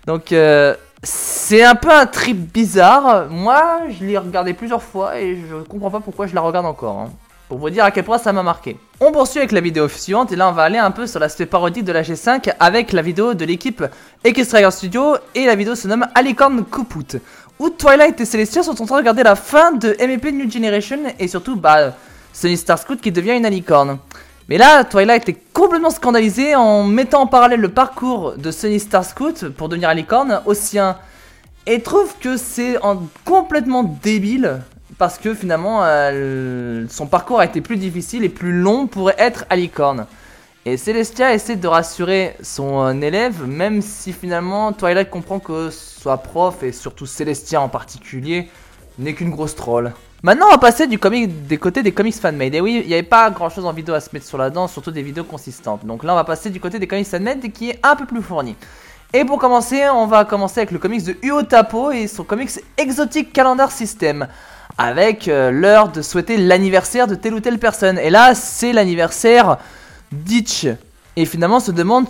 Donc 0.07 0.31
euh, 0.33 0.75
c'est 1.03 1.65
un 1.65 1.75
peu 1.75 1.91
un 1.91 2.05
trip 2.05 2.37
bizarre, 2.53 3.31
moi 3.31 3.81
je 3.88 4.05
l'ai 4.05 4.19
regardé 4.19 4.53
plusieurs 4.53 4.83
fois 4.83 5.19
et 5.19 5.38
je 5.49 5.57
comprends 5.62 5.91
pas 5.91 6.00
pourquoi 6.00 6.26
je 6.26 6.35
la 6.35 6.43
regarde 6.43 6.67
encore. 6.67 6.99
Hein. 6.99 7.11
Pour 7.49 7.59
vous 7.59 7.71
dire 7.71 7.85
à 7.85 7.93
quel 7.93 8.03
point 8.03 8.19
ça 8.19 8.33
m'a 8.33 8.43
marqué. 8.43 8.76
On 8.99 9.12
poursuit 9.12 9.38
avec 9.38 9.53
la 9.53 9.61
vidéo 9.61 9.87
suivante 9.88 10.33
et 10.33 10.37
là 10.37 10.49
on 10.49 10.53
va 10.53 10.65
aller 10.65 10.79
un 10.79 10.91
peu 10.91 11.07
sur 11.07 11.21
l'aspect 11.21 11.47
parodique 11.47 11.85
de 11.85 11.93
la 11.93 12.03
G5 12.03 12.53
avec 12.59 12.93
la 12.93 13.03
vidéo 13.03 13.35
de 13.35 13.45
l'équipe 13.45 13.85
Equestrian 14.25 14.73
Studio 14.73 15.17
et 15.37 15.47
la 15.47 15.55
vidéo 15.55 15.76
se 15.76 15.87
nomme 15.87 16.09
Alicorn 16.17 16.65
Kuput 16.65 17.21
où 17.59 17.71
Twilight 17.71 18.21
et 18.21 18.25
Celestia 18.25 18.63
sont 18.63 18.81
en 18.83 18.87
train 18.87 18.97
de 18.97 19.01
regarder 19.01 19.23
la 19.23 19.37
fin 19.37 19.73
de 19.73 19.97
MEP 20.01 20.33
New 20.33 20.51
Generation 20.51 20.99
et 21.19 21.29
surtout 21.29 21.57
bah 21.57 21.95
Sunny 22.33 22.57
Star 22.57 22.79
Scout 22.79 23.01
qui 23.01 23.11
devient 23.13 23.37
une 23.37 23.47
alicorne. 23.47 23.99
Mais 24.49 24.59
là, 24.59 24.85
Twilight 24.85 25.29
est 25.29 25.39
complètement 25.53 25.91
scandalisé 25.91 26.55
en 26.55 26.85
mettant 26.85 27.23
en 27.23 27.27
parallèle 27.27 27.61
le 27.61 27.71
parcours 27.71 28.35
de 28.37 28.51
Sunny 28.51 28.79
Star 28.79 29.05
Scout 29.05 29.49
pour 29.49 29.69
devenir 29.69 29.89
alicorne 29.89 30.41
au 30.45 30.55
sien 30.55 30.97
et 31.67 31.81
trouve 31.81 32.15
que 32.21 32.37
c'est 32.37 32.79
complètement 33.25 33.83
débile 34.03 34.61
parce 34.99 35.19
que 35.19 35.35
finalement 35.35 35.83
son 36.89 37.07
parcours 37.07 37.41
a 37.41 37.45
été 37.45 37.61
plus 37.61 37.77
difficile 37.77 38.23
et 38.25 38.29
plus 38.29 38.53
long 38.53 38.87
pour 38.87 39.11
être 39.11 39.45
alicorne. 39.51 40.07
Et 40.69 40.77
Celestia 40.77 41.33
essaie 41.33 41.55
de 41.55 41.69
rassurer 41.69 42.35
son 42.43 42.85
euh, 42.85 43.01
élève, 43.01 43.47
même 43.47 43.81
si 43.81 44.13
finalement 44.13 44.73
Twilight 44.73 45.11
comprend 45.11 45.39
que 45.39 45.71
soit 45.71 46.17
prof, 46.17 46.65
et 46.65 46.73
surtout 46.73 47.07
Celestia 47.07 47.61
en 47.61 47.69
particulier, 47.69 48.49
n'est 48.99 49.15
qu'une 49.15 49.31
grosse 49.31 49.55
troll. 49.55 49.93
Maintenant, 50.25 50.47
on 50.49 50.51
va 50.51 50.59
passer 50.59 50.89
du 50.89 50.99
comic, 50.99 51.47
des 51.47 51.57
côtés 51.57 51.85
des 51.85 51.93
comics 51.93 52.17
fan-made. 52.17 52.53
Et 52.53 52.61
oui, 52.61 52.81
il 52.83 52.89
n'y 52.89 52.95
avait 52.95 53.05
pas 53.05 53.31
grand-chose 53.31 53.65
en 53.65 53.73
vidéo 53.73 53.95
à 53.95 54.01
se 54.01 54.11
mettre 54.13 54.27
sur 54.27 54.39
la 54.39 54.51
dent, 54.51 54.67
surtout 54.67 54.91
des 54.91 55.03
vidéos 55.03 55.23
consistantes. 55.23 55.87
Donc 55.87 56.03
là, 56.03 56.15
on 56.15 56.17
va 56.17 56.25
passer 56.25 56.51
du 56.51 56.59
côté 56.59 56.81
des 56.81 56.89
comics 56.89 57.07
fan-made 57.07 57.53
qui 57.53 57.71
est 57.71 57.79
un 57.85 57.95
peu 57.95 58.05
plus 58.05 58.21
fourni. 58.21 58.57
Et 59.13 59.25
pour 59.25 59.39
commencer, 59.39 59.85
on 59.89 60.07
va 60.07 60.25
commencer 60.25 60.59
avec 60.59 60.73
le 60.73 60.81
comics 60.81 61.05
de 61.05 61.15
Uo 61.23 61.45
Tapo 61.45 61.93
et 61.93 62.09
son 62.09 62.25
comics 62.25 62.51
Exotic 62.77 63.33
Calendar 63.33 63.71
System. 63.71 64.27
Avec 64.79 65.29
euh, 65.29 65.53
l'heure 65.53 65.91
de 65.91 66.03
souhaiter 66.03 66.37
l'anniversaire 66.37 67.07
de 67.07 67.15
telle 67.15 67.35
ou 67.35 67.41
telle 67.41 67.61
personne. 67.61 68.01
Et 68.01 68.11
là, 68.11 68.35
c'est 68.35 68.73
l'anniversaire 68.73 69.59
d'Itch. 70.13 70.67
Et 71.17 71.25
finalement, 71.25 71.61
se 71.61 71.71
demande 71.71 72.07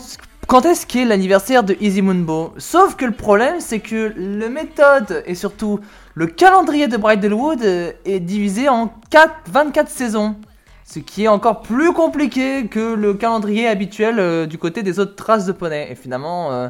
quand 0.46 0.64
est-ce 0.64 0.86
qu'est 0.86 1.04
l'anniversaire 1.04 1.64
de 1.64 1.76
Easy 1.80 2.02
Moonbo 2.02 2.54
Sauf 2.56 2.94
que 2.94 3.04
le 3.04 3.10
problème, 3.10 3.56
c'est 3.58 3.80
que 3.80 4.14
le 4.16 4.48
méthode 4.48 5.24
et 5.26 5.34
surtout 5.34 5.80
le 6.14 6.28
calendrier 6.28 6.86
de 6.86 6.96
Bridalwood 6.96 7.62
euh, 7.62 7.92
est 8.04 8.20
divisé 8.20 8.68
en 8.68 8.92
4, 9.10 9.32
24 9.48 9.88
saisons. 9.88 10.36
Ce 10.84 11.00
qui 11.00 11.24
est 11.24 11.28
encore 11.28 11.62
plus 11.62 11.92
compliqué 11.92 12.68
que 12.68 12.94
le 12.94 13.14
calendrier 13.14 13.66
habituel 13.66 14.20
euh, 14.20 14.46
du 14.46 14.56
côté 14.56 14.84
des 14.84 15.00
autres 15.00 15.16
traces 15.16 15.46
de 15.46 15.52
poney. 15.52 15.88
Et 15.90 15.96
finalement, 15.96 16.52
euh, 16.52 16.68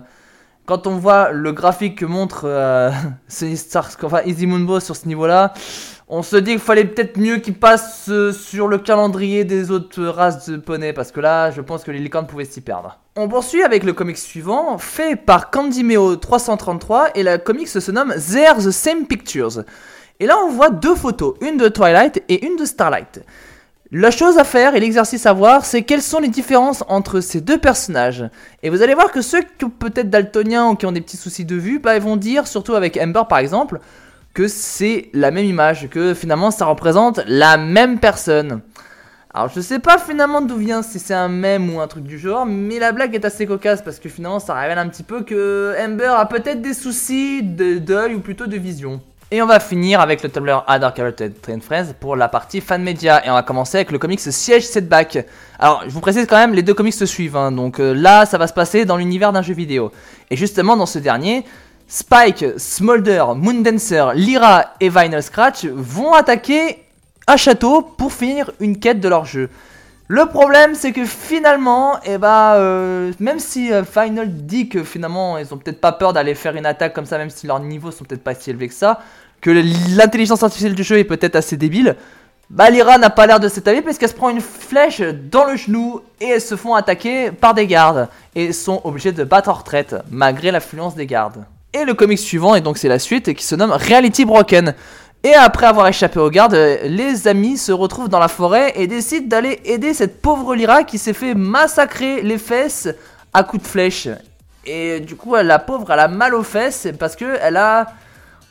quand 0.64 0.87
on 0.87 0.97
voit 0.97 1.30
le 1.30 1.52
graphique 1.52 1.99
que 1.99 2.06
montre 2.06 2.47
Easy 4.25 4.47
Moonbo 4.47 4.80
sur 4.80 4.97
ce 4.97 5.06
niveau-là, 5.06 5.52
on 6.08 6.22
se 6.22 6.36
dit 6.36 6.52
qu'il 6.52 6.60
fallait 6.60 6.84
peut-être 6.84 7.18
mieux 7.18 7.38
qu'il 7.38 7.54
passe 7.54 8.06
euh, 8.08 8.32
sur 8.32 8.68
le 8.68 8.78
calendrier 8.78 9.44
des 9.44 9.72
autres 9.72 10.04
races 10.04 10.48
de 10.48 10.56
poney, 10.56 10.92
parce 10.92 11.10
que 11.10 11.20
là, 11.20 11.50
je 11.50 11.60
pense 11.60 11.82
que 11.82 11.90
les 11.90 11.98
licornes 11.98 12.28
pouvaient 12.28 12.44
s'y 12.44 12.60
perdre. 12.60 13.00
On 13.16 13.28
poursuit 13.28 13.62
avec 13.62 13.82
le 13.82 13.92
comic 13.92 14.16
suivant, 14.16 14.78
fait 14.78 15.16
par 15.16 15.50
Candymeo 15.50 16.16
333, 16.16 17.10
et 17.16 17.25
la 17.25 17.38
comic 17.38 17.66
se 17.66 17.90
nomme 17.90 18.14
They're 18.14 18.56
the 18.56 18.70
Same 18.70 19.06
Pictures. 19.06 19.64
Et 20.20 20.26
là, 20.26 20.36
on 20.44 20.50
voit 20.50 20.70
deux 20.70 20.94
photos, 20.94 21.34
une 21.40 21.56
de 21.56 21.68
Twilight 21.68 22.22
et 22.28 22.46
une 22.46 22.56
de 22.56 22.64
Starlight. 22.64 23.22
La 23.92 24.10
chose 24.10 24.38
à 24.38 24.44
faire 24.44 24.75
et 24.75 24.80
l'exercice 24.80 25.26
à 25.26 25.32
voir, 25.32 25.64
c'est 25.64 25.82
quelles 25.82 26.02
sont 26.02 26.18
les 26.18 26.28
différences 26.28 26.82
entre 26.88 27.20
ces 27.20 27.40
deux 27.40 27.58
personnages. 27.58 28.25
Et 28.62 28.70
vous 28.70 28.82
allez 28.82 28.94
voir 28.94 29.12
que 29.12 29.22
ceux 29.22 29.42
qui 29.42 29.64
ont 29.64 29.70
peut-être 29.70 30.10
daltoniens 30.10 30.68
ou 30.68 30.75
qui 30.75 30.86
ont 30.86 30.92
des 30.92 31.00
petits 31.00 31.16
soucis 31.16 31.44
de 31.44 31.54
vue, 31.54 31.78
bah, 31.78 31.96
ils 31.96 32.02
vont 32.02 32.16
dire, 32.16 32.46
surtout 32.46 32.75
avec 32.75 32.96
Amber 32.96 33.22
par 33.28 33.38
exemple, 33.38 33.80
que 34.37 34.49
c'est 34.49 35.09
la 35.14 35.31
même 35.31 35.47
image, 35.47 35.88
que 35.88 36.12
finalement 36.12 36.50
ça 36.50 36.66
représente 36.66 37.23
la 37.26 37.57
même 37.57 37.99
personne. 37.99 38.61
Alors 39.33 39.49
je 39.49 39.62
sais 39.62 39.78
pas 39.78 39.97
finalement 39.97 40.43
d'où 40.43 40.57
vient 40.57 40.83
si 40.83 40.99
c'est 40.99 41.14
un 41.14 41.28
mème 41.28 41.75
ou 41.75 41.81
un 41.81 41.87
truc 41.87 42.05
du 42.05 42.19
genre, 42.19 42.45
mais 42.45 42.78
la 42.78 42.93
blague 42.93 43.14
est 43.14 43.25
assez 43.25 43.47
cocasse 43.47 43.81
parce 43.81 43.99
que 43.99 44.11
finalement 44.11 44.38
ça 44.38 44.52
révèle 44.52 44.76
un 44.76 44.88
petit 44.88 45.05
peu 45.05 45.23
que 45.23 45.75
Amber 45.83 46.12
a 46.19 46.26
peut-être 46.26 46.61
des 46.61 46.75
soucis 46.75 47.43
d'œil 47.43 48.14
ou 48.14 48.21
plutôt 48.21 48.47
de 48.47 48.59
vision. 48.59 49.00
Et 49.31 49.40
on 49.43 49.47
va 49.47 49.59
finir 49.59 50.00
avec 50.00 50.23
le 50.23 50.28
Tumblr 50.28 50.64
Adar 50.69 50.95
Train 50.95 51.61
Friends 51.61 51.95
pour 51.99 52.14
la 52.14 52.28
partie 52.28 52.61
fan 52.61 52.81
média. 52.81 53.26
Et 53.26 53.31
on 53.31 53.35
va 53.35 53.43
commencer 53.43 53.78
avec 53.78 53.90
le 53.90 53.99
comics 53.99 54.21
Siege 54.21 54.62
Setback. 54.62 55.26
Alors, 55.59 55.83
je 55.85 55.90
vous 55.90 56.00
précise 56.00 56.26
quand 56.28 56.37
même, 56.37 56.55
les 56.55 56.62
deux 56.62 56.75
comics 56.75 56.95
se 56.95 57.07
suivent. 57.07 57.37
Hein. 57.37 57.50
donc 57.50 57.81
euh, 57.81 57.93
là, 57.93 58.25
ça 58.25 58.38
va 58.38 58.47
se 58.47 58.52
passer 58.52 58.85
dans 58.85 58.97
l'univers 58.97 59.33
d'un 59.33 59.43
jeu 59.43 59.52
vidéo. 59.55 59.90
Et 60.31 60.37
justement, 60.37 60.76
dans 60.76 60.87
ce 60.87 61.00
dernier, 61.00 61.45
Spike, 61.88 62.45
Smolder, 62.57 63.25
Moondancer, 63.37 64.07
Lyra 64.14 64.75
et 64.81 64.88
Vinyl 64.88 65.23
Scratch 65.23 65.66
vont 65.66 66.14
attaquer 66.14 66.83
un 67.28 67.37
château 67.37 67.81
pour 67.83 68.12
finir 68.12 68.50
une 68.59 68.78
quête 68.78 69.00
de 69.00 69.09
leur 69.09 69.25
jeu. 69.25 69.49
Le 70.09 70.26
problème, 70.26 70.75
c'est 70.75 70.93
que 70.93 71.05
finalement, 71.05 71.99
eh 72.05 72.19
bah, 72.19 72.55
euh, 72.57 73.12
même 73.21 73.38
si 73.38 73.73
euh, 73.73 73.85
Final 73.85 74.47
dit 74.47 74.69
que 74.69 74.83
finalement, 74.85 75.38
ils 75.38 75.52
ont 75.55 75.59
peut-être 75.59 75.81
pas 75.81 75.93
peur 75.93 76.12
d'aller 76.12 76.35
faire 76.35 76.57
une 76.57 76.66
attaque 76.66 76.93
comme 76.93 77.07
ça, 77.07 77.19
même 77.19 77.31
si 77.31 77.47
leurs 77.47 77.61
niveaux 77.61 77.90
sont 77.90 78.05
peut-être 78.05 78.23
pas 78.23 78.35
si 78.35 78.50
élevés 78.50 78.69
que 78.69 78.75
ça, 78.75 79.00
que 79.40 79.50
l'intelligence 79.50 80.43
artificielle 80.43 80.75
du 80.75 80.83
jeu 80.83 80.99
est 80.99 81.05
peut-être 81.05 81.37
assez 81.37 81.57
débile, 81.57 81.97
bah 82.50 82.71
Lyra 82.71 82.99
n'a 82.99 83.11
pas 83.11 83.26
l'air 83.26 83.40
de 83.40 83.49
avis 83.69 83.83
parce 83.83 83.99
qu'elle 83.99 84.09
se 84.09 84.14
prend 84.14 84.31
une 84.31 84.40
flèche 84.40 85.00
dans 85.00 85.45
le 85.45 85.57
genou 85.57 86.00
et 86.21 86.26
elles 86.26 86.40
se 86.40 86.55
font 86.57 86.75
attaquer 86.75 87.33
par 87.33 87.55
des 87.55 87.66
gardes 87.66 88.09
et 88.37 88.52
sont 88.52 88.81
obligées 88.85 89.11
de 89.12 89.25
battre 89.25 89.49
en 89.49 89.55
retraite 89.55 89.97
malgré 90.11 90.52
l'affluence 90.52 90.95
des 90.95 91.07
gardes. 91.07 91.45
Et 91.76 91.85
le 91.85 91.92
comic 91.92 92.18
suivant, 92.18 92.54
et 92.54 92.62
donc 92.62 92.78
c'est 92.78 92.88
la 92.88 92.99
suite, 92.99 93.35
qui 93.35 93.45
se 93.45 93.54
nomme 93.54 93.71
Reality 93.71 94.25
Broken. 94.25 94.75
Et 95.23 95.35
après 95.35 95.66
avoir 95.66 95.87
échappé 95.88 96.18
aux 96.18 96.30
gardes, 96.30 96.56
les 96.85 97.28
amis 97.28 97.59
se 97.59 97.71
retrouvent 97.71 98.09
dans 98.09 98.18
la 98.18 98.28
forêt 98.28 98.73
et 98.76 98.87
décident 98.87 99.26
d'aller 99.26 99.61
aider 99.66 99.92
cette 99.92 100.23
pauvre 100.23 100.54
Lyra 100.54 100.85
qui 100.85 100.97
s'est 100.97 101.12
fait 101.12 101.35
massacrer 101.35 102.23
les 102.23 102.38
fesses 102.38 102.88
à 103.35 103.42
coups 103.42 103.62
de 103.62 103.68
flèche. 103.68 104.09
Et 104.64 105.00
du 105.00 105.16
coup, 105.16 105.35
la 105.35 105.59
pauvre, 105.59 105.90
elle 105.90 106.00
a 106.00 106.09
mal 106.09 106.35
aux 106.35 106.42
fesses 106.42 106.88
parce 106.99 107.14
que 107.14 107.37
elle 107.42 107.59
a 107.59 107.88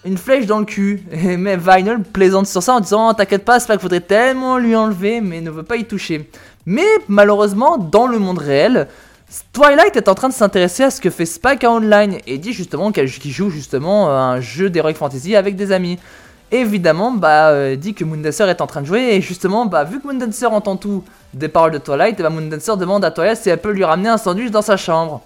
une 0.05 0.19
flèche 0.19 0.45
dans 0.45 0.59
le 0.59 0.65
cul. 0.65 1.01
mais 1.11 1.57
Vinyl 1.57 2.01
plaisante 2.03 2.45
sur 2.45 2.61
ça 2.61 2.75
en 2.75 2.79
disant 2.79 3.11
T'inquiète 3.15 3.43
pas, 3.43 3.59
c'est 3.59 3.65
pas 3.65 3.73
qu'il 3.73 3.81
faudrait 3.81 4.01
tellement 4.01 4.59
lui 4.59 4.75
enlever, 4.75 5.19
mais 5.19 5.41
ne 5.41 5.49
veut 5.49 5.63
pas 5.63 5.77
y 5.77 5.85
toucher. 5.85 6.29
Mais 6.67 6.85
malheureusement, 7.07 7.79
dans 7.79 8.05
le 8.05 8.19
monde 8.19 8.37
réel, 8.37 8.87
Twilight 9.53 9.95
est 9.95 10.07
en 10.07 10.15
train 10.15 10.29
de 10.29 10.33
s'intéresser 10.33 10.83
à 10.83 10.91
ce 10.91 11.01
que 11.01 11.09
fait 11.09 11.25
Spike 11.25 11.63
Online 11.63 12.17
et 12.27 12.37
dit 12.37 12.53
justement 12.53 12.91
qu'elle 12.91 13.07
joue 13.07 13.49
justement 13.49 14.09
un 14.09 14.39
jeu 14.39 14.69
d'Heroic 14.69 14.93
Fantasy 14.93 15.35
avec 15.35 15.55
des 15.55 15.71
amis. 15.71 15.97
Évidemment, 16.51 17.11
bah, 17.11 17.49
euh, 17.49 17.75
dit 17.75 17.93
que 17.93 18.03
Moondancer 18.03 18.43
est 18.43 18.61
en 18.61 18.67
train 18.67 18.81
de 18.81 18.85
jouer 18.85 19.15
et 19.15 19.21
justement, 19.21 19.65
bah, 19.65 19.83
vu 19.83 19.99
que 19.99 20.07
Moondancer 20.07 20.45
entend 20.45 20.77
tout 20.77 21.03
des 21.33 21.47
paroles 21.47 21.71
de 21.71 21.79
Twilight, 21.79 22.21
bah, 22.21 22.29
Moondancer 22.29 22.77
demande 22.77 23.03
à 23.03 23.11
Twilight 23.11 23.37
si 23.37 23.49
elle 23.49 23.59
peut 23.59 23.71
lui 23.71 23.83
ramener 23.83 24.09
un 24.09 24.17
sandwich 24.17 24.51
dans 24.51 24.61
sa 24.61 24.77
chambre. 24.77 25.21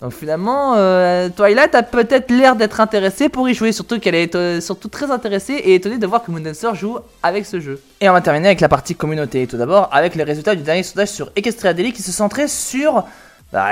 Donc 0.00 0.12
finalement, 0.12 0.74
euh, 0.76 1.28
Twilight 1.30 1.74
a 1.74 1.82
peut-être 1.82 2.30
l'air 2.30 2.56
d'être 2.56 2.80
intéressée 2.80 3.28
pour 3.28 3.48
y 3.48 3.54
jouer, 3.54 3.72
surtout 3.72 3.98
qu'elle 3.98 4.14
est 4.14 4.34
euh, 4.34 4.60
surtout 4.60 4.88
très 4.88 5.10
intéressée 5.10 5.54
et 5.54 5.74
étonnée 5.74 5.98
de 5.98 6.06
voir 6.06 6.22
que 6.22 6.30
Moondancer 6.30 6.74
joue 6.74 6.98
avec 7.22 7.46
ce 7.46 7.60
jeu. 7.60 7.80
Et 8.00 8.08
on 8.08 8.12
va 8.12 8.20
terminer 8.20 8.48
avec 8.48 8.60
la 8.60 8.68
partie 8.68 8.94
communauté, 8.94 9.46
tout 9.46 9.56
d'abord 9.56 9.88
avec 9.92 10.14
les 10.14 10.24
résultats 10.24 10.54
du 10.54 10.62
dernier 10.62 10.82
sondage 10.82 11.08
sur 11.08 11.30
Equestria 11.36 11.72
Daily 11.74 11.92
qui 11.92 12.02
se 12.02 12.12
centrait 12.12 12.48
sur 12.48 13.04
bah, 13.52 13.70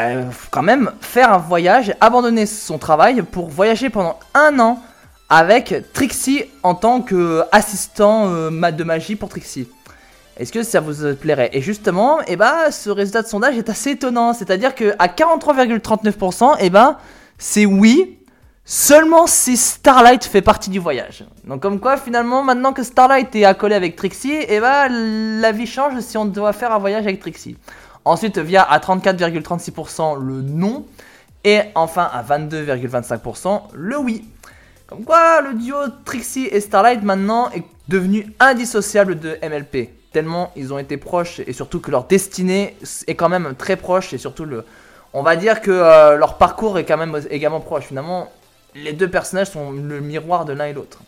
quand 0.50 0.62
même 0.62 0.92
faire 1.00 1.32
un 1.32 1.38
voyage, 1.38 1.94
abandonner 2.00 2.46
son 2.46 2.78
travail 2.78 3.22
pour 3.22 3.48
voyager 3.48 3.90
pendant 3.90 4.18
un 4.34 4.58
an 4.60 4.80
avec 5.28 5.74
Trixie 5.92 6.44
en 6.62 6.74
tant 6.74 7.00
qu'assistant 7.00 8.28
euh, 8.28 8.70
de 8.70 8.84
magie 8.84 9.16
pour 9.16 9.28
Trixie. 9.28 9.68
Est-ce 10.36 10.52
que 10.52 10.62
ça 10.62 10.80
vous 10.80 11.14
plairait? 11.14 11.50
Et 11.52 11.60
justement, 11.60 12.18
eh 12.26 12.36
ben, 12.36 12.70
ce 12.70 12.90
résultat 12.90 13.22
de 13.22 13.28
sondage 13.28 13.56
est 13.56 13.68
assez 13.68 13.90
étonnant. 13.90 14.32
C'est-à-dire 14.32 14.74
qu'à 14.74 15.06
43,39%, 15.06 16.56
eh 16.58 16.70
ben, 16.70 16.96
c'est 17.38 17.66
oui, 17.66 18.18
seulement 18.64 19.26
si 19.28 19.56
Starlight 19.56 20.24
fait 20.24 20.42
partie 20.42 20.70
du 20.70 20.80
voyage. 20.80 21.24
Donc 21.44 21.62
comme 21.62 21.78
quoi, 21.78 21.96
finalement, 21.96 22.42
maintenant 22.42 22.72
que 22.72 22.82
Starlight 22.82 23.34
est 23.36 23.44
accolé 23.44 23.76
avec 23.76 23.94
Trixie, 23.94 24.44
eh 24.48 24.58
ben, 24.58 24.88
la 25.40 25.52
vie 25.52 25.66
change 25.66 26.00
si 26.00 26.16
on 26.18 26.24
doit 26.24 26.52
faire 26.52 26.72
un 26.72 26.78
voyage 26.78 27.04
avec 27.04 27.20
Trixie. 27.20 27.56
Ensuite, 28.04 28.38
via 28.38 28.62
à 28.62 28.78
34,36% 28.78 30.18
le 30.20 30.42
non. 30.42 30.84
Et 31.44 31.60
enfin 31.74 32.08
à 32.10 32.22
22,25% 32.22 33.62
le 33.74 33.98
oui. 33.98 34.24
Comme 34.86 35.04
quoi, 35.04 35.42
le 35.42 35.54
duo 35.54 35.76
Trixie 36.04 36.48
et 36.50 36.60
Starlight 36.60 37.02
maintenant 37.02 37.50
est 37.50 37.64
devenu 37.88 38.32
indissociable 38.40 39.18
de 39.18 39.36
MLP. 39.42 39.90
Tellement 40.12 40.52
ils 40.56 40.72
ont 40.72 40.78
été 40.78 40.96
proches 40.96 41.40
et 41.46 41.52
surtout 41.52 41.80
que 41.80 41.90
leur 41.90 42.04
destinée 42.04 42.76
est 43.06 43.14
quand 43.14 43.28
même 43.28 43.54
très 43.56 43.76
proche 43.76 44.12
et 44.14 44.18
surtout 44.18 44.44
le. 44.44 44.64
On 45.12 45.22
va 45.22 45.36
dire 45.36 45.60
que 45.60 45.70
euh, 45.70 46.16
leur 46.16 46.38
parcours 46.38 46.78
est 46.78 46.84
quand 46.84 46.96
même 46.96 47.18
également 47.30 47.60
proche. 47.60 47.84
Finalement, 47.84 48.32
les 48.74 48.92
deux 48.92 49.08
personnages 49.08 49.50
sont 49.50 49.70
le 49.70 50.00
miroir 50.00 50.44
de 50.44 50.52
l'un 50.52 50.66
et 50.66 50.72
l'autre. 50.72 50.98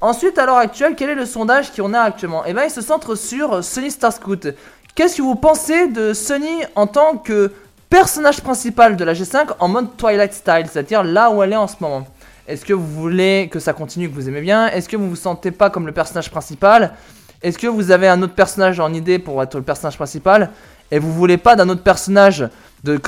Ensuite, 0.00 0.36
à 0.36 0.46
l'heure 0.46 0.58
actuelle, 0.58 0.94
quel 0.96 1.10
est 1.10 1.14
le 1.14 1.24
sondage 1.24 1.72
qu'on 1.72 1.94
a 1.94 2.00
actuellement? 2.00 2.42
Eh 2.44 2.52
bien, 2.52 2.64
il 2.64 2.70
se 2.70 2.82
centre 2.82 3.14
sur 3.14 3.64
Sony 3.64 3.90
Star 3.90 4.12
Scout. 4.12 4.48
Qu'est-ce 4.94 5.16
que 5.16 5.22
vous 5.22 5.34
pensez 5.34 5.88
de 5.88 6.12
Sony 6.12 6.62
en 6.76 6.86
tant 6.86 7.16
que 7.16 7.50
personnage 7.90 8.40
principal 8.40 8.96
de 8.96 9.02
la 9.02 9.12
G5 9.12 9.48
en 9.58 9.66
mode 9.66 9.96
Twilight 9.96 10.32
Style, 10.32 10.66
c'est-à-dire 10.70 11.02
là 11.02 11.32
où 11.32 11.42
elle 11.42 11.52
est 11.52 11.56
en 11.56 11.66
ce 11.66 11.74
moment? 11.80 12.06
Est-ce 12.46 12.64
que 12.64 12.72
vous 12.72 12.86
voulez 12.86 13.48
que 13.50 13.58
ça 13.58 13.72
continue, 13.72 14.08
que 14.08 14.14
vous 14.14 14.28
aimez 14.28 14.40
bien? 14.40 14.68
Est-ce 14.68 14.88
que 14.88 14.96
vous 14.96 15.10
vous 15.10 15.16
sentez 15.16 15.50
pas 15.50 15.68
comme 15.68 15.86
le 15.86 15.92
personnage 15.92 16.30
principal? 16.30 16.94
Est-ce 17.42 17.58
que 17.58 17.66
vous 17.66 17.90
avez 17.90 18.06
un 18.06 18.22
autre 18.22 18.34
personnage 18.34 18.78
en 18.78 18.94
idée 18.94 19.18
pour 19.18 19.42
être 19.42 19.56
le 19.56 19.64
personnage 19.64 19.96
principal? 19.96 20.50
Et 20.92 21.00
vous 21.00 21.12
voulez 21.12 21.38
pas 21.38 21.56
d'un 21.56 21.68
autre 21.70 21.82
personnage 21.82 22.48
de, 22.84 23.00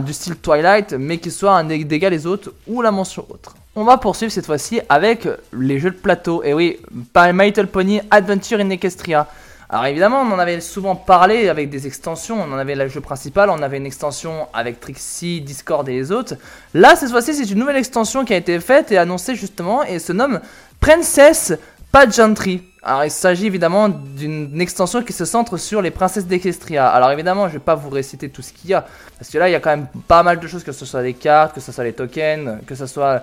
du 0.00 0.12
style 0.14 0.36
Twilight, 0.36 0.94
mais 0.94 1.18
qui 1.18 1.30
soit 1.30 1.52
un 1.52 1.64
d'égal 1.64 2.12
les 2.12 2.26
autres 2.26 2.54
ou 2.66 2.80
la 2.80 2.90
mention 2.90 3.26
autre? 3.28 3.54
On 3.76 3.84
va 3.84 3.98
poursuivre 3.98 4.32
cette 4.32 4.46
fois-ci 4.46 4.80
avec 4.88 5.28
les 5.52 5.78
jeux 5.78 5.90
de 5.90 5.96
plateau. 5.96 6.42
Et 6.42 6.54
oui, 6.54 6.78
My 7.14 7.46
Little 7.48 7.66
Pony 7.66 8.00
Adventure 8.10 8.60
in 8.60 8.70
Equestria. 8.70 9.28
Alors 9.70 9.86
évidemment, 9.86 10.20
on 10.20 10.30
en 10.32 10.38
avait 10.38 10.60
souvent 10.60 10.94
parlé 10.94 11.48
avec 11.48 11.70
des 11.70 11.86
extensions. 11.86 12.40
On 12.40 12.52
en 12.52 12.58
avait 12.58 12.74
le 12.74 12.88
jeu 12.88 13.00
principal, 13.00 13.50
on 13.50 13.62
avait 13.62 13.78
une 13.78 13.86
extension 13.86 14.46
avec 14.52 14.80
Trixie, 14.80 15.40
Discord 15.40 15.88
et 15.88 15.92
les 15.92 16.12
autres. 16.12 16.34
Là, 16.74 16.96
cette 16.96 17.10
fois-ci, 17.10 17.34
c'est 17.34 17.50
une 17.50 17.58
nouvelle 17.58 17.76
extension 17.76 18.24
qui 18.24 18.34
a 18.34 18.36
été 18.36 18.60
faite 18.60 18.92
et 18.92 18.98
annoncée 18.98 19.34
justement 19.34 19.82
et 19.82 19.98
se 19.98 20.12
nomme 20.12 20.40
Princess 20.80 21.54
Pageantry. 21.90 22.62
Alors 22.82 23.04
il 23.04 23.10
s'agit 23.10 23.46
évidemment 23.46 23.88
d'une 23.88 24.60
extension 24.60 25.02
qui 25.02 25.14
se 25.14 25.24
centre 25.24 25.56
sur 25.56 25.80
les 25.80 25.90
princesses 25.90 26.26
d'Equestria. 26.26 26.86
Alors 26.88 27.10
évidemment, 27.10 27.48
je 27.48 27.54
vais 27.54 27.58
pas 27.60 27.74
vous 27.74 27.88
réciter 27.88 28.28
tout 28.28 28.42
ce 28.42 28.52
qu'il 28.52 28.70
y 28.70 28.74
a 28.74 28.84
parce 29.18 29.30
que 29.30 29.38
là, 29.38 29.48
il 29.48 29.52
y 29.52 29.54
a 29.54 29.60
quand 29.60 29.70
même 29.70 29.86
pas 30.06 30.22
mal 30.22 30.38
de 30.38 30.46
choses, 30.46 30.64
que 30.64 30.72
ce 30.72 30.84
soit 30.84 31.00
les 31.00 31.14
cartes, 31.14 31.54
que 31.54 31.60
ce 31.60 31.72
soit 31.72 31.84
les 31.84 31.94
tokens, 31.94 32.58
que 32.66 32.74
ce 32.74 32.86
soit 32.86 33.22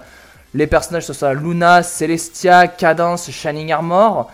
les 0.55 0.65
personnages, 0.65 1.03
que 1.03 1.13
ce 1.13 1.19
soit 1.19 1.33
Luna, 1.35 1.83
Celestia, 1.83 2.67
Cadence, 2.67 3.29
Shining 3.29 3.71
Armor. 3.71 4.31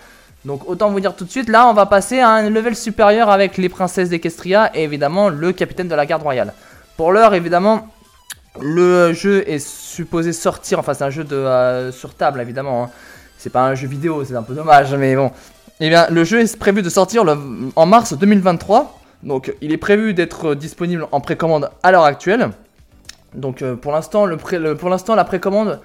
Donc 0.47 0.61
autant 0.69 0.89
vous 0.89 1.01
dire 1.01 1.13
tout 1.13 1.25
de 1.25 1.29
suite, 1.29 1.49
là 1.49 1.67
on 1.67 1.73
va 1.73 1.85
passer 1.85 2.21
à 2.21 2.29
un 2.29 2.49
level 2.49 2.73
supérieur 2.73 3.29
avec 3.29 3.57
les 3.57 3.67
princesses 3.67 4.07
d'Equestria 4.07 4.71
et 4.73 4.85
évidemment 4.85 5.27
le 5.27 5.51
capitaine 5.51 5.89
de 5.89 5.93
la 5.93 6.05
garde 6.05 6.23
royale. 6.23 6.53
Pour 6.95 7.11
l'heure 7.11 7.33
évidemment, 7.33 7.89
le 8.61 9.11
jeu 9.11 9.43
est 9.45 9.59
supposé 9.59 10.31
sortir, 10.31 10.79
enfin 10.79 10.93
c'est 10.93 11.03
un 11.03 11.09
jeu 11.09 11.25
de, 11.25 11.35
euh, 11.35 11.91
sur 11.91 12.13
table 12.13 12.39
évidemment, 12.39 12.85
hein. 12.85 12.89
c'est 13.37 13.49
pas 13.49 13.67
un 13.67 13.75
jeu 13.75 13.89
vidéo, 13.89 14.23
c'est 14.23 14.37
un 14.37 14.41
peu 14.41 14.53
dommage, 14.53 14.95
mais 14.95 15.17
bon. 15.17 15.31
Eh 15.81 15.89
bien 15.89 16.07
le 16.09 16.23
jeu 16.23 16.39
est 16.39 16.57
prévu 16.57 16.81
de 16.81 16.89
sortir 16.89 17.25
en 17.75 17.85
mars 17.85 18.13
2023, 18.13 19.01
donc 19.23 19.53
il 19.59 19.73
est 19.73 19.77
prévu 19.77 20.13
d'être 20.13 20.55
disponible 20.55 21.07
en 21.11 21.19
précommande 21.19 21.71
à 21.83 21.91
l'heure 21.91 22.05
actuelle. 22.05 22.51
Donc 23.33 23.61
euh, 23.61 23.75
pour 23.75 23.91
l'instant, 23.91 24.25
l'instant 24.25 25.13
la 25.13 25.25
précommande 25.25 25.81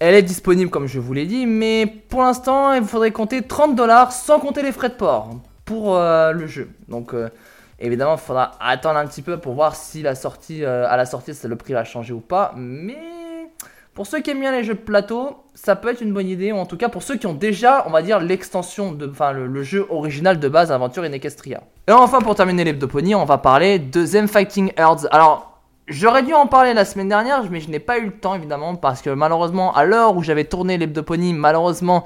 elle 0.00 0.14
est 0.14 0.22
disponible 0.22 0.70
comme 0.70 0.86
je 0.86 1.00
vous 1.00 1.12
l'ai 1.12 1.26
dit, 1.26 1.46
mais 1.46 1.86
pour 1.86 2.22
l'instant 2.22 2.72
il 2.72 2.84
faudrait 2.84 3.12
compter 3.12 3.42
30 3.42 3.74
dollars 3.74 4.12
sans 4.12 4.38
compter 4.38 4.62
les 4.62 4.72
frais 4.72 4.88
de 4.88 4.94
port 4.94 5.30
pour 5.64 5.96
euh, 5.96 6.32
le 6.32 6.46
jeu. 6.46 6.70
Donc 6.88 7.14
euh, 7.14 7.28
évidemment 7.78 8.14
il 8.14 8.20
faudra 8.20 8.52
attendre 8.60 8.98
un 8.98 9.06
petit 9.06 9.22
peu 9.22 9.38
pour 9.38 9.54
voir 9.54 9.76
si 9.76 10.02
la 10.02 10.14
sortie, 10.14 10.64
à 10.64 10.96
la 10.96 11.06
sortie 11.06 11.32
le 11.44 11.56
prix 11.56 11.72
va 11.72 11.84
changer 11.84 12.12
ou 12.12 12.20
pas. 12.20 12.52
Mais 12.56 13.16
pour 13.96 14.06
ceux 14.06 14.20
qui 14.20 14.30
aiment 14.30 14.40
bien 14.40 14.52
les 14.52 14.62
jeux 14.62 14.74
de 14.74 14.78
plateau, 14.78 15.38
ça 15.54 15.74
peut 15.74 15.88
être 15.88 16.02
une 16.02 16.12
bonne 16.12 16.28
idée, 16.28 16.52
ou 16.52 16.56
en 16.56 16.66
tout 16.66 16.76
cas 16.76 16.90
pour 16.90 17.02
ceux 17.02 17.16
qui 17.16 17.26
ont 17.26 17.32
déjà, 17.32 17.82
on 17.86 17.90
va 17.90 18.02
dire, 18.02 18.20
l'extension, 18.20 18.92
de, 18.92 19.08
enfin 19.08 19.32
le, 19.32 19.62
jeu 19.62 19.86
original 19.88 20.38
de 20.38 20.48
base 20.50 20.70
Aventure 20.70 21.04
in 21.04 21.12
Equestria. 21.12 21.62
Et 21.88 21.92
enfin 21.92 22.20
pour 22.20 22.34
terminer 22.34 22.64
l'hebdoponie, 22.64 23.14
on 23.14 23.24
va 23.24 23.38
parler 23.38 23.78
de 23.78 24.04
Them 24.04 24.28
Fighting 24.28 24.70
Earths. 24.76 25.06
Alors 25.10 25.55
J'aurais 25.88 26.24
dû 26.24 26.34
en 26.34 26.48
parler 26.48 26.74
la 26.74 26.84
semaine 26.84 27.08
dernière, 27.08 27.48
mais 27.48 27.60
je 27.60 27.70
n'ai 27.70 27.78
pas 27.78 27.98
eu 27.98 28.06
le 28.06 28.10
temps 28.10 28.34
évidemment 28.34 28.74
parce 28.74 29.02
que 29.02 29.10
malheureusement, 29.10 29.72
à 29.72 29.84
l'heure 29.84 30.16
où 30.16 30.22
j'avais 30.22 30.42
tourné 30.42 30.78
l'hebdoponie, 30.78 31.32
malheureusement, 31.32 32.04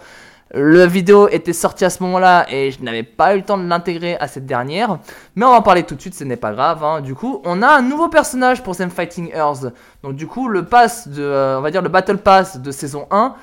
la 0.53 0.87
vidéo 0.87 1.29
était 1.29 1.55
sortie 1.55 1.87
à 1.87 1.91
ce 1.91 2.03
moment-là 2.03 2.45
et 2.51 2.73
je 2.73 2.83
n'avais 2.83 3.05
pas 3.05 3.35
eu 3.35 3.39
le 3.39 3.43
temps 3.43 3.57
de 3.57 3.67
l'intégrer 3.67 4.19
à 4.19 4.29
cette 4.29 4.45
dernière. 4.45 4.99
Mais 5.35 5.47
on 5.47 5.51
va 5.51 5.57
en 5.57 5.63
parler 5.63 5.85
tout 5.85 5.95
de 5.95 6.01
suite, 6.01 6.15
ce 6.15 6.25
n'est 6.25 6.37
pas 6.37 6.53
grave. 6.53 6.85
Hein. 6.85 7.01
Du 7.01 7.15
coup, 7.15 7.41
on 7.45 7.63
a 7.63 7.69
un 7.69 7.81
nouveau 7.81 8.09
personnage 8.09 8.63
pour 8.63 8.77
Them 8.77 8.91
Fighting 8.91 9.31
Earth. 9.35 9.73
Donc 10.03 10.15
du 10.15 10.27
coup, 10.27 10.49
le 10.49 10.67
pass 10.67 11.09
de, 11.09 11.23
euh, 11.23 11.59
on 11.59 11.63
va 11.63 11.71
dire 11.71 11.81
le 11.81 11.89
Battle 11.89 12.19
Pass 12.19 12.59
de 12.59 12.71
saison 12.73 13.07
1 13.11 13.35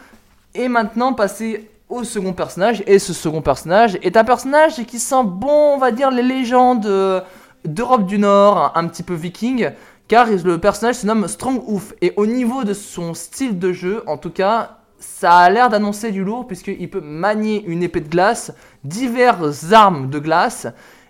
est 0.54 0.68
maintenant 0.68 1.14
passé 1.14 1.68
au 1.90 2.04
second 2.04 2.34
personnage. 2.34 2.84
Et 2.86 3.00
ce 3.00 3.12
second 3.12 3.42
personnage 3.42 3.98
est 4.04 4.16
un 4.16 4.24
personnage 4.24 4.76
qui 4.86 5.00
sent 5.00 5.24
bon, 5.24 5.74
on 5.74 5.78
va 5.80 5.90
dire, 5.90 6.12
les 6.12 6.22
légendes 6.22 6.86
euh, 6.86 7.22
d'Europe 7.66 8.06
du 8.06 8.20
Nord, 8.20 8.74
un 8.76 8.88
petit 8.88 9.02
peu 9.02 9.16
viking 9.16 9.72
car 10.08 10.28
le 10.30 10.58
personnage 10.58 10.96
se 10.96 11.08
nomme 11.08 11.28
Strong 11.28 11.62
Ouf. 11.68 11.94
Et 12.02 12.14
au 12.16 12.26
niveau 12.26 12.64
de 12.64 12.74
son 12.74 13.14
style 13.14 13.60
de 13.60 13.74
jeu, 13.74 14.04
en 14.08 14.18
tout 14.18 14.30
cas, 14.30 14.78
ça 15.00 15.38
a 15.38 15.50
l'air 15.50 15.70
d'annoncer 15.70 16.12
du 16.12 16.24
lourd, 16.24 16.48
puisqu'il 16.48 16.90
peut 16.90 17.02
manier 17.02 17.64
une 17.66 17.84
épée 17.84 18.02
de 18.02 18.10
glace, 18.10 18.54
diverses 18.84 19.72
armes 19.72 20.10
de 20.10 20.20
glace, 20.20 20.68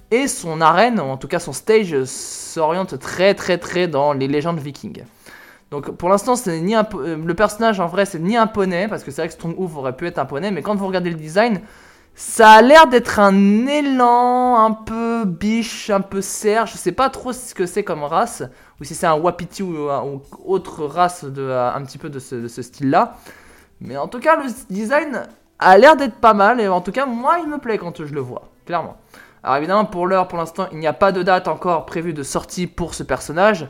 et 0.09 0.27
son 0.27 0.61
arène, 0.61 0.99
ou 0.99 1.03
en 1.03 1.17
tout 1.17 1.27
cas 1.27 1.39
son 1.39 1.53
stage, 1.53 2.03
s'oriente 2.05 2.97
très 2.99 3.33
très 3.33 3.57
très 3.57 3.87
dans 3.87 4.13
les 4.13 4.27
légendes 4.27 4.59
vikings. 4.59 5.03
Donc 5.69 5.91
pour 5.91 6.09
l'instant, 6.09 6.35
c'est 6.37 6.61
ni 6.61 6.75
un, 6.75 6.87
euh, 6.95 7.17
le 7.17 7.33
personnage 7.33 7.79
en 7.81 7.87
vrai, 7.87 8.05
c'est 8.05 8.19
ni 8.19 8.37
un 8.37 8.47
poney, 8.47 8.87
parce 8.87 9.03
que 9.03 9.11
c'est 9.11 9.21
vrai 9.21 9.27
que 9.27 9.33
Strong 9.33 9.59
Ouf 9.59 9.75
aurait 9.75 9.95
pu 9.95 10.07
être 10.07 10.17
un 10.17 10.25
poney, 10.25 10.49
mais 10.51 10.61
quand 10.61 10.75
vous 10.75 10.87
regardez 10.87 11.09
le 11.09 11.17
design, 11.17 11.59
ça 12.19 12.49
a 12.49 12.61
l'air 12.63 12.87
d'être 12.87 13.19
un 13.19 13.67
élan 13.67 14.55
un 14.65 14.71
peu 14.71 15.23
biche, 15.23 15.91
un 15.91 16.01
peu 16.01 16.19
cerf. 16.19 16.65
Je 16.65 16.75
sais 16.75 16.91
pas 16.91 17.11
trop 17.11 17.31
ce 17.31 17.53
que 17.53 17.67
c'est 17.67 17.83
comme 17.83 18.03
race, 18.03 18.41
ou 18.81 18.83
si 18.83 18.95
c'est 18.95 19.05
un 19.05 19.13
wapiti 19.13 19.61
ou, 19.61 19.87
autre 20.43 20.85
race 20.85 21.25
de, 21.25 21.51
un 21.51 21.79
petit 21.83 21.99
peu 21.99 22.09
de 22.09 22.17
ce, 22.17 22.47
style-là. 22.47 23.17
Mais 23.81 23.97
en 23.97 24.07
tout 24.07 24.19
cas, 24.19 24.35
le 24.35 24.49
design 24.67 25.27
a 25.59 25.77
l'air 25.77 25.95
d'être 25.95 26.15
pas 26.15 26.33
mal, 26.33 26.59
et 26.59 26.67
en 26.67 26.81
tout 26.81 26.91
cas, 26.91 27.05
moi, 27.05 27.37
il 27.43 27.47
me 27.47 27.59
plaît 27.59 27.77
quand 27.77 28.03
je 28.03 28.11
le 28.11 28.21
vois, 28.21 28.49
clairement. 28.65 28.97
Alors 29.43 29.57
évidemment, 29.57 29.85
pour 29.85 30.07
l'heure, 30.07 30.27
pour 30.27 30.39
l'instant, 30.39 30.65
il 30.71 30.79
n'y 30.79 30.87
a 30.87 30.93
pas 30.93 31.11
de 31.11 31.21
date 31.21 31.47
encore 31.47 31.85
prévue 31.85 32.13
de 32.13 32.23
sortie 32.23 32.65
pour 32.65 32.95
ce 32.95 33.03
personnage. 33.03 33.67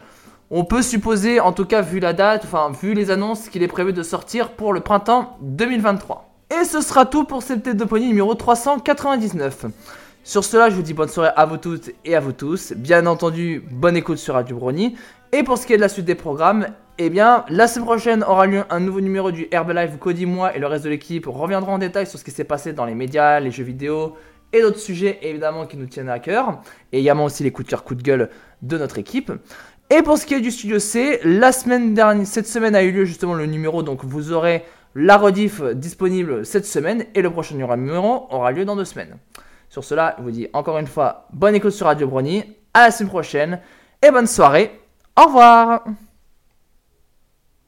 On 0.52 0.64
peut 0.64 0.82
supposer, 0.82 1.42
en 1.42 1.52
tout 1.52 1.66
cas 1.66 1.82
vu 1.82 2.00
la 2.00 2.14
date, 2.14 2.46
enfin 2.46 2.72
vu 2.72 2.94
les 2.94 3.12
annonces, 3.12 3.50
qu'il 3.50 3.62
est 3.62 3.68
prévu 3.68 3.92
de 3.92 4.04
sortir 4.04 4.52
pour 4.52 4.72
le 4.72 4.80
printemps 4.80 5.36
2023. 5.42 6.27
Et 6.50 6.64
ce 6.64 6.80
sera 6.80 7.06
tout 7.06 7.26
pour 7.26 7.44
cette 7.44 7.64
tête 7.64 7.76
de 7.76 7.84
pony 7.84 8.08
numéro 8.08 8.34
399. 8.34 9.66
Sur 10.24 10.46
cela, 10.46 10.70
je 10.70 10.76
vous 10.76 10.82
dis 10.82 10.94
bonne 10.94 11.10
soirée 11.10 11.32
à 11.36 11.46
vous 11.46 11.58
toutes 11.58 11.92
et 12.06 12.16
à 12.16 12.22
vous 12.22 12.32
tous. 12.32 12.72
Bien 12.72 13.06
entendu, 13.06 13.62
bonne 13.70 13.98
écoute 13.98 14.18
sur 14.18 14.36
Radio 14.36 14.56
Brony. 14.56 14.96
Et 15.34 15.44
pour 15.44 15.58
ce 15.58 15.68
qui 15.68 15.74
est 15.74 15.76
de 15.76 15.82
la 15.82 15.90
suite 15.90 16.06
des 16.06 16.16
programmes, 16.16 16.68
eh 17.00 17.10
bien, 17.10 17.44
la 17.50 17.68
semaine 17.68 17.86
prochaine 17.86 18.24
aura 18.24 18.48
lieu 18.48 18.64
un 18.70 18.80
nouveau 18.80 19.02
numéro 19.02 19.30
du 19.30 19.50
Herbalife. 19.52 20.00
Cody, 20.00 20.26
moi 20.26 20.56
et 20.56 20.60
le 20.60 20.68
reste 20.68 20.86
de 20.86 20.90
l'équipe 20.90 21.26
reviendront 21.26 21.74
en 21.74 21.78
détail 21.80 22.08
sur 22.08 22.18
ce 22.18 22.24
qui 22.24 22.32
s'est 22.32 22.46
passé 22.46 22.72
dans 22.72 22.86
les 22.86 22.96
médias, 22.96 23.42
les 23.42 23.52
jeux 23.52 23.66
vidéo 23.66 24.16
et 24.54 24.62
d'autres 24.62 24.80
sujets 24.80 25.20
évidemment 25.24 25.66
qui 25.66 25.76
nous 25.76 25.88
tiennent 25.88 26.08
à 26.08 26.20
cœur. 26.20 26.62
Et 26.94 27.00
également 27.00 27.26
aussi 27.26 27.44
les 27.44 27.52
coups 27.52 27.66
de 27.66 27.72
cœur, 27.72 27.84
coups 27.84 28.02
de 28.02 28.04
gueule 28.04 28.30
de 28.62 28.78
notre 28.78 29.00
équipe. 29.00 29.34
Et 29.90 30.02
pour 30.02 30.18
ce 30.18 30.26
qui 30.26 30.34
est 30.34 30.42
du 30.42 30.52
studio 30.52 30.80
C, 30.80 31.20
la 31.26 31.52
semaine 31.52 31.94
dernière, 31.94 32.26
cette 32.26 32.48
semaine 32.48 32.76
a 32.76 32.84
eu 32.84 32.92
lieu 32.92 33.06
justement 33.06 33.34
le 33.34 33.46
numéro, 33.46 33.84
donc 33.84 34.04
vous 34.04 34.32
aurez 34.32 34.64
la 35.00 35.18
rediff 35.18 35.62
disponible 35.62 36.44
cette 36.44 36.66
semaine 36.66 37.06
et 37.14 37.22
le 37.22 37.30
prochain 37.30 37.56
numéro 37.56 38.28
aura 38.32 38.52
lieu 38.52 38.66
dans 38.66 38.76
deux 38.76 38.84
semaines. 38.84 39.18
Sur 39.70 39.84
cela, 39.84 40.16
je 40.18 40.24
vous 40.24 40.32
dis 40.32 40.48
encore 40.54 40.80
une 40.80 40.88
fois 40.88 41.28
bonne 41.32 41.54
écoute 41.54 41.72
sur 41.72 41.86
Radio 41.86 42.08
Brony, 42.08 42.44
à 42.74 42.86
la 42.86 42.92
semaine 42.92 43.10
prochaine 43.10 43.60
et 44.02 44.10
bonne 44.10 44.26
soirée. 44.26 44.72
Au 45.16 45.26
revoir 45.26 45.84